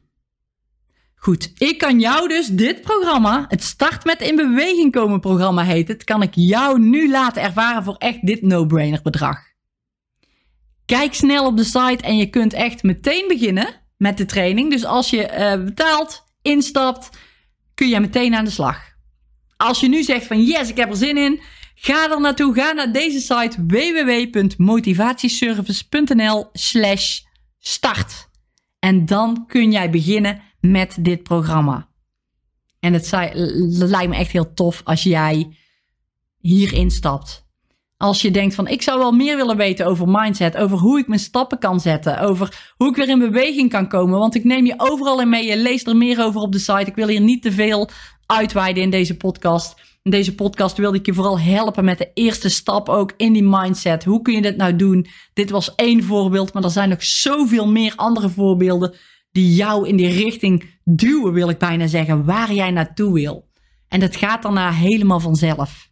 Goed, 1.15 1.51
ik 1.57 1.77
kan 1.77 1.99
jou 1.99 2.27
dus 2.27 2.47
dit 2.47 2.81
programma, 2.81 3.45
het 3.47 3.63
Start 3.63 4.05
met 4.05 4.21
in 4.21 4.35
beweging 4.35 4.91
komen 4.91 5.19
programma 5.19 5.63
heet 5.63 5.87
het, 5.87 6.03
kan 6.03 6.21
ik 6.21 6.33
jou 6.35 6.79
nu 6.79 7.09
laten 7.09 7.41
ervaren 7.41 7.83
voor 7.83 7.95
echt 7.95 8.25
dit 8.25 8.41
no-brainer 8.41 9.01
bedrag. 9.01 9.37
Kijk 10.85 11.13
snel 11.13 11.45
op 11.45 11.57
de 11.57 11.63
site 11.63 12.03
en 12.03 12.17
je 12.17 12.29
kunt 12.29 12.53
echt 12.53 12.83
meteen 12.83 13.27
beginnen 13.27 13.86
met 13.97 14.17
de 14.17 14.25
training. 14.25 14.71
Dus 14.71 14.85
als 14.85 15.09
je 15.09 15.31
uh, 15.31 15.53
betaalt, 15.63 16.23
instapt, 16.41 17.09
kun 17.73 17.87
je 17.87 17.99
meteen 17.99 18.35
aan 18.35 18.45
de 18.45 18.51
slag. 18.51 18.95
Als 19.57 19.79
je 19.79 19.87
nu 19.87 20.03
zegt 20.03 20.27
van 20.27 20.43
yes, 20.43 20.69
ik 20.69 20.77
heb 20.77 20.89
er 20.89 20.95
zin 20.95 21.17
in, 21.17 21.41
ga 21.75 22.11
er 22.11 22.21
naartoe. 22.21 22.53
Ga 22.53 22.71
naar 22.71 22.91
deze 22.91 23.19
site 23.19 23.65
www.motivatieservice.nl 23.67 26.49
slash 26.53 27.19
start. 27.59 28.29
En 28.79 29.05
dan 29.05 29.43
kun 29.47 29.71
jij 29.71 29.89
beginnen 29.89 30.41
met 30.59 30.97
dit 30.99 31.23
programma. 31.23 31.89
En 32.79 32.93
het, 32.93 33.11
lijkt 33.11 34.09
me 34.09 34.15
echt 34.15 34.31
heel 34.31 34.53
tof 34.53 34.81
als 34.83 35.03
jij 35.03 35.57
hierin 36.37 36.91
stapt. 36.91 37.46
Als 37.97 38.21
je 38.21 38.31
denkt 38.31 38.55
van 38.55 38.67
ik 38.67 38.81
zou 38.81 38.99
wel 38.99 39.11
meer 39.11 39.35
willen 39.35 39.57
weten 39.57 39.85
over 39.85 40.07
mindset, 40.09 40.57
over 40.57 40.77
hoe 40.77 40.99
ik 40.99 41.07
mijn 41.07 41.19
stappen 41.19 41.59
kan 41.59 41.79
zetten, 41.79 42.19
over 42.19 42.73
hoe 42.77 42.89
ik 42.89 42.95
weer 42.95 43.09
in 43.09 43.19
beweging 43.19 43.69
kan 43.69 43.87
komen. 43.87 44.19
Want 44.19 44.35
ik 44.35 44.43
neem 44.43 44.65
je 44.65 44.73
overal 44.77 45.21
in 45.21 45.29
mee. 45.29 45.45
Je 45.45 45.57
leest 45.57 45.87
er 45.87 45.95
meer 45.95 46.23
over 46.23 46.41
op 46.41 46.51
de 46.51 46.59
site. 46.59 46.85
Ik 46.85 46.95
wil 46.95 47.07
hier 47.07 47.21
niet 47.21 47.41
te 47.41 47.51
veel 47.51 47.89
uitweiden 48.25 48.83
in 48.83 48.89
deze 48.89 49.17
podcast. 49.17 49.75
In 50.03 50.11
deze 50.11 50.35
podcast 50.35 50.77
wilde 50.77 50.97
ik 50.97 51.05
je 51.05 51.13
vooral 51.13 51.39
helpen 51.39 51.85
met 51.85 51.97
de 51.97 52.11
eerste 52.13 52.49
stap 52.49 52.89
ook 52.89 53.13
in 53.17 53.33
die 53.33 53.43
mindset. 53.43 54.03
Hoe 54.03 54.21
kun 54.21 54.33
je 54.33 54.41
dit 54.41 54.57
nou 54.57 54.75
doen? 54.75 55.07
Dit 55.33 55.49
was 55.49 55.75
één 55.75 56.03
voorbeeld, 56.03 56.53
maar 56.53 56.63
er 56.63 56.69
zijn 56.69 56.89
nog 56.89 57.03
zoveel 57.03 57.67
meer 57.67 57.93
andere 57.95 58.29
voorbeelden 58.29 58.95
die 59.31 59.55
jou 59.55 59.87
in 59.87 59.95
die 59.95 60.23
richting 60.23 60.79
duwen, 60.83 61.33
wil 61.33 61.49
ik 61.49 61.57
bijna 61.57 61.87
zeggen, 61.87 62.25
waar 62.25 62.53
jij 62.53 62.71
naartoe 62.71 63.13
wil. 63.13 63.47
En 63.87 63.99
dat 63.99 64.15
gaat 64.15 64.41
daarna 64.41 64.71
helemaal 64.71 65.19
vanzelf. 65.19 65.86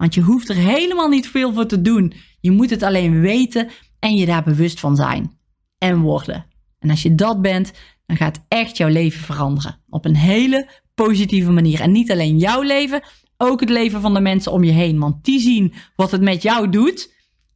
Want 0.00 0.14
je 0.14 0.20
hoeft 0.20 0.48
er 0.48 0.56
helemaal 0.56 1.08
niet 1.08 1.28
veel 1.28 1.52
voor 1.52 1.66
te 1.66 1.80
doen. 1.80 2.12
Je 2.40 2.50
moet 2.50 2.70
het 2.70 2.82
alleen 2.82 3.20
weten 3.20 3.68
en 3.98 4.16
je 4.16 4.26
daar 4.26 4.42
bewust 4.42 4.80
van 4.80 4.96
zijn. 4.96 5.38
En 5.78 6.00
worden. 6.00 6.46
En 6.78 6.90
als 6.90 7.02
je 7.02 7.14
dat 7.14 7.42
bent, 7.42 7.72
dan 8.06 8.16
gaat 8.16 8.44
echt 8.48 8.76
jouw 8.76 8.88
leven 8.88 9.20
veranderen. 9.20 9.80
Op 9.88 10.04
een 10.04 10.16
hele 10.16 10.68
positieve 10.94 11.50
manier. 11.50 11.80
En 11.80 11.92
niet 11.92 12.10
alleen 12.10 12.38
jouw 12.38 12.62
leven, 12.62 13.02
ook 13.36 13.60
het 13.60 13.68
leven 13.68 14.00
van 14.00 14.14
de 14.14 14.20
mensen 14.20 14.52
om 14.52 14.64
je 14.64 14.72
heen. 14.72 14.98
Want 14.98 15.24
die 15.24 15.40
zien 15.40 15.74
wat 15.96 16.10
het 16.10 16.22
met 16.22 16.42
jou 16.42 16.70
doet, 16.70 17.14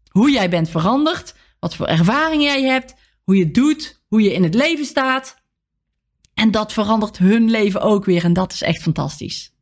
hoe 0.09 0.30
jij 0.30 0.50
bent 0.50 0.68
veranderd, 0.68 1.35
wat 1.61 1.76
voor 1.76 1.87
ervaring 1.87 2.42
jij 2.42 2.62
hebt, 2.62 2.94
hoe 3.22 3.37
je 3.37 3.44
het 3.44 3.54
doet, 3.54 4.02
hoe 4.09 4.22
je 4.22 4.33
in 4.33 4.42
het 4.42 4.54
leven 4.54 4.85
staat. 4.85 5.42
En 6.35 6.50
dat 6.50 6.72
verandert 6.72 7.18
hun 7.18 7.50
leven 7.50 7.80
ook 7.80 8.04
weer. 8.04 8.24
En 8.24 8.33
dat 8.33 8.52
is 8.52 8.62
echt 8.62 8.83
fantastisch. 8.83 9.54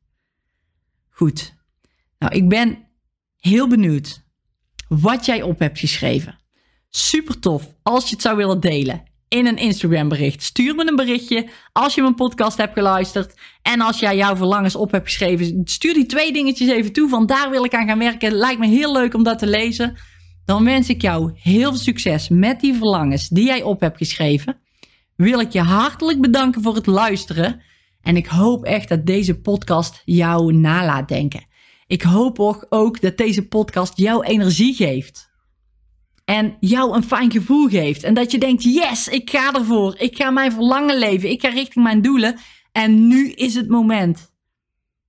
Goed. 1.11 1.61
Nou, 2.23 2.35
ik 2.35 2.49
ben 2.49 2.79
heel 3.37 3.69
benieuwd 3.69 4.23
wat 4.89 5.27
jij 5.27 5.43
op 5.43 5.59
hebt 5.59 5.79
geschreven. 5.79 6.39
Super 6.91 7.39
tof 7.39 7.75
als 7.83 8.05
je 8.05 8.11
het 8.11 8.23
zou 8.23 8.37
willen 8.37 8.61
delen 8.61 9.03
in 9.29 9.47
een 9.47 9.57
Instagram 9.57 10.09
bericht. 10.09 10.43
Stuur 10.43 10.75
me 10.75 10.89
een 10.89 10.97
berichtje 10.97 11.49
als 11.73 11.95
je 11.95 12.03
mijn 12.03 12.15
podcast 12.15 12.57
hebt 12.57 12.73
geluisterd. 12.73 13.35
En 13.63 13.81
als 13.81 13.99
jij 13.99 14.17
jouw 14.17 14.37
verlangens 14.37 14.77
op 14.77 14.91
hebt 14.91 15.05
geschreven, 15.05 15.61
stuur 15.65 15.95
die 15.95 16.07
twee 16.07 16.33
dingetjes 16.33 16.69
even 16.69 16.93
toe. 16.93 17.09
Van 17.09 17.27
daar 17.27 17.51
wil 17.51 17.65
ik 17.65 17.75
aan 17.75 17.87
gaan 17.87 17.99
werken. 17.99 18.33
Lijkt 18.33 18.61
me 18.61 18.67
heel 18.67 18.93
leuk 18.93 19.15
om 19.15 19.23
dat 19.23 19.39
te 19.39 19.47
lezen. 19.47 19.97
Dan 20.45 20.65
wens 20.65 20.89
ik 20.89 21.03
jou 21.03 21.33
heel 21.35 21.71
veel 21.71 21.79
succes 21.79 22.29
met 22.29 22.61
die 22.61 22.75
verlangens 22.75 23.29
die 23.29 23.45
jij 23.45 23.63
op 23.63 23.81
hebt 23.81 23.97
geschreven. 23.97 24.61
Wil 25.17 25.41
ik 25.41 25.53
je 25.53 25.63
hartelijk 25.63 26.21
bedanken 26.21 26.63
voor 26.63 26.75
het 26.75 26.87
luisteren. 26.87 27.63
En 28.03 28.17
ik 28.17 28.27
hoop 28.27 28.65
echt 28.65 28.89
dat 28.89 29.07
deze 29.07 29.41
podcast 29.41 30.03
jou 30.05 30.53
nalaat 30.53 31.09
denken. 31.09 31.51
Ik 31.93 32.03
hoop 32.03 32.67
ook 32.69 33.01
dat 33.01 33.17
deze 33.17 33.47
podcast 33.47 33.97
jou 33.97 34.25
energie 34.25 34.75
geeft. 34.75 35.31
En 36.25 36.57
jou 36.61 36.97
een 36.97 37.05
fijn 37.05 37.31
gevoel 37.31 37.69
geeft. 37.69 38.03
En 38.03 38.15
dat 38.15 38.31
je 38.31 38.39
denkt: 38.39 38.63
yes, 38.63 39.09
ik 39.09 39.31
ga 39.31 39.55
ervoor. 39.55 39.95
Ik 39.99 40.17
ga 40.17 40.31
mijn 40.31 40.53
verlangen 40.53 40.99
leven. 40.99 41.31
Ik 41.31 41.41
ga 41.41 41.49
richting 41.49 41.85
mijn 41.85 42.03
doelen. 42.03 42.39
En 42.73 43.09
nu 43.09 43.31
is 43.31 43.55
het 43.55 43.69
moment. 43.69 44.33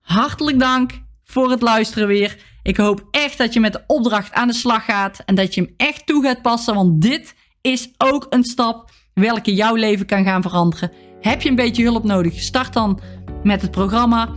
Hartelijk 0.00 0.58
dank 0.58 1.02
voor 1.24 1.50
het 1.50 1.62
luisteren 1.62 2.08
weer. 2.08 2.51
Ik 2.62 2.76
hoop 2.76 3.08
echt 3.10 3.38
dat 3.38 3.52
je 3.52 3.60
met 3.60 3.72
de 3.72 3.82
opdracht 3.86 4.32
aan 4.32 4.48
de 4.48 4.54
slag 4.54 4.84
gaat 4.84 5.22
en 5.24 5.34
dat 5.34 5.54
je 5.54 5.60
hem 5.60 5.74
echt 5.76 6.06
toe 6.06 6.22
gaat 6.22 6.42
passen, 6.42 6.74
want 6.74 7.02
dit 7.02 7.34
is 7.60 7.90
ook 7.98 8.26
een 8.30 8.44
stap 8.44 8.90
welke 9.14 9.54
jouw 9.54 9.74
leven 9.74 10.06
kan 10.06 10.24
gaan 10.24 10.42
veranderen. 10.42 10.92
Heb 11.20 11.42
je 11.42 11.48
een 11.48 11.54
beetje 11.54 11.84
hulp 11.84 12.04
nodig? 12.04 12.40
Start 12.40 12.72
dan 12.72 13.00
met 13.42 13.62
het 13.62 13.70
programma. 13.70 14.28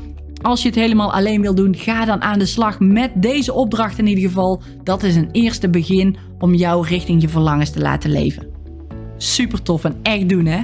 Als 0.41 0.61
je 0.61 0.67
het 0.67 0.77
helemaal 0.77 1.13
alleen 1.13 1.41
wil 1.41 1.55
doen, 1.55 1.75
ga 1.75 2.05
dan 2.05 2.21
aan 2.21 2.39
de 2.39 2.45
slag 2.45 2.79
met 2.79 3.11
deze 3.15 3.53
opdracht 3.53 3.97
in 3.97 4.07
ieder 4.07 4.23
geval. 4.23 4.61
Dat 4.83 5.03
is 5.03 5.15
een 5.15 5.31
eerste 5.31 5.69
begin 5.69 6.17
om 6.39 6.53
jou 6.53 6.87
richting 6.87 7.21
je 7.21 7.29
verlangens 7.29 7.69
te 7.69 7.79
laten 7.79 8.11
leven. 8.11 8.47
Super 9.17 9.61
tof 9.61 9.83
en 9.83 9.99
echt 10.01 10.29
doen 10.29 10.45
hè. 10.45 10.61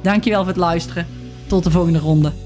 Dankjewel 0.00 0.38
voor 0.38 0.48
het 0.48 0.56
luisteren. 0.56 1.06
Tot 1.46 1.64
de 1.64 1.70
volgende 1.70 1.98
ronde. 1.98 2.45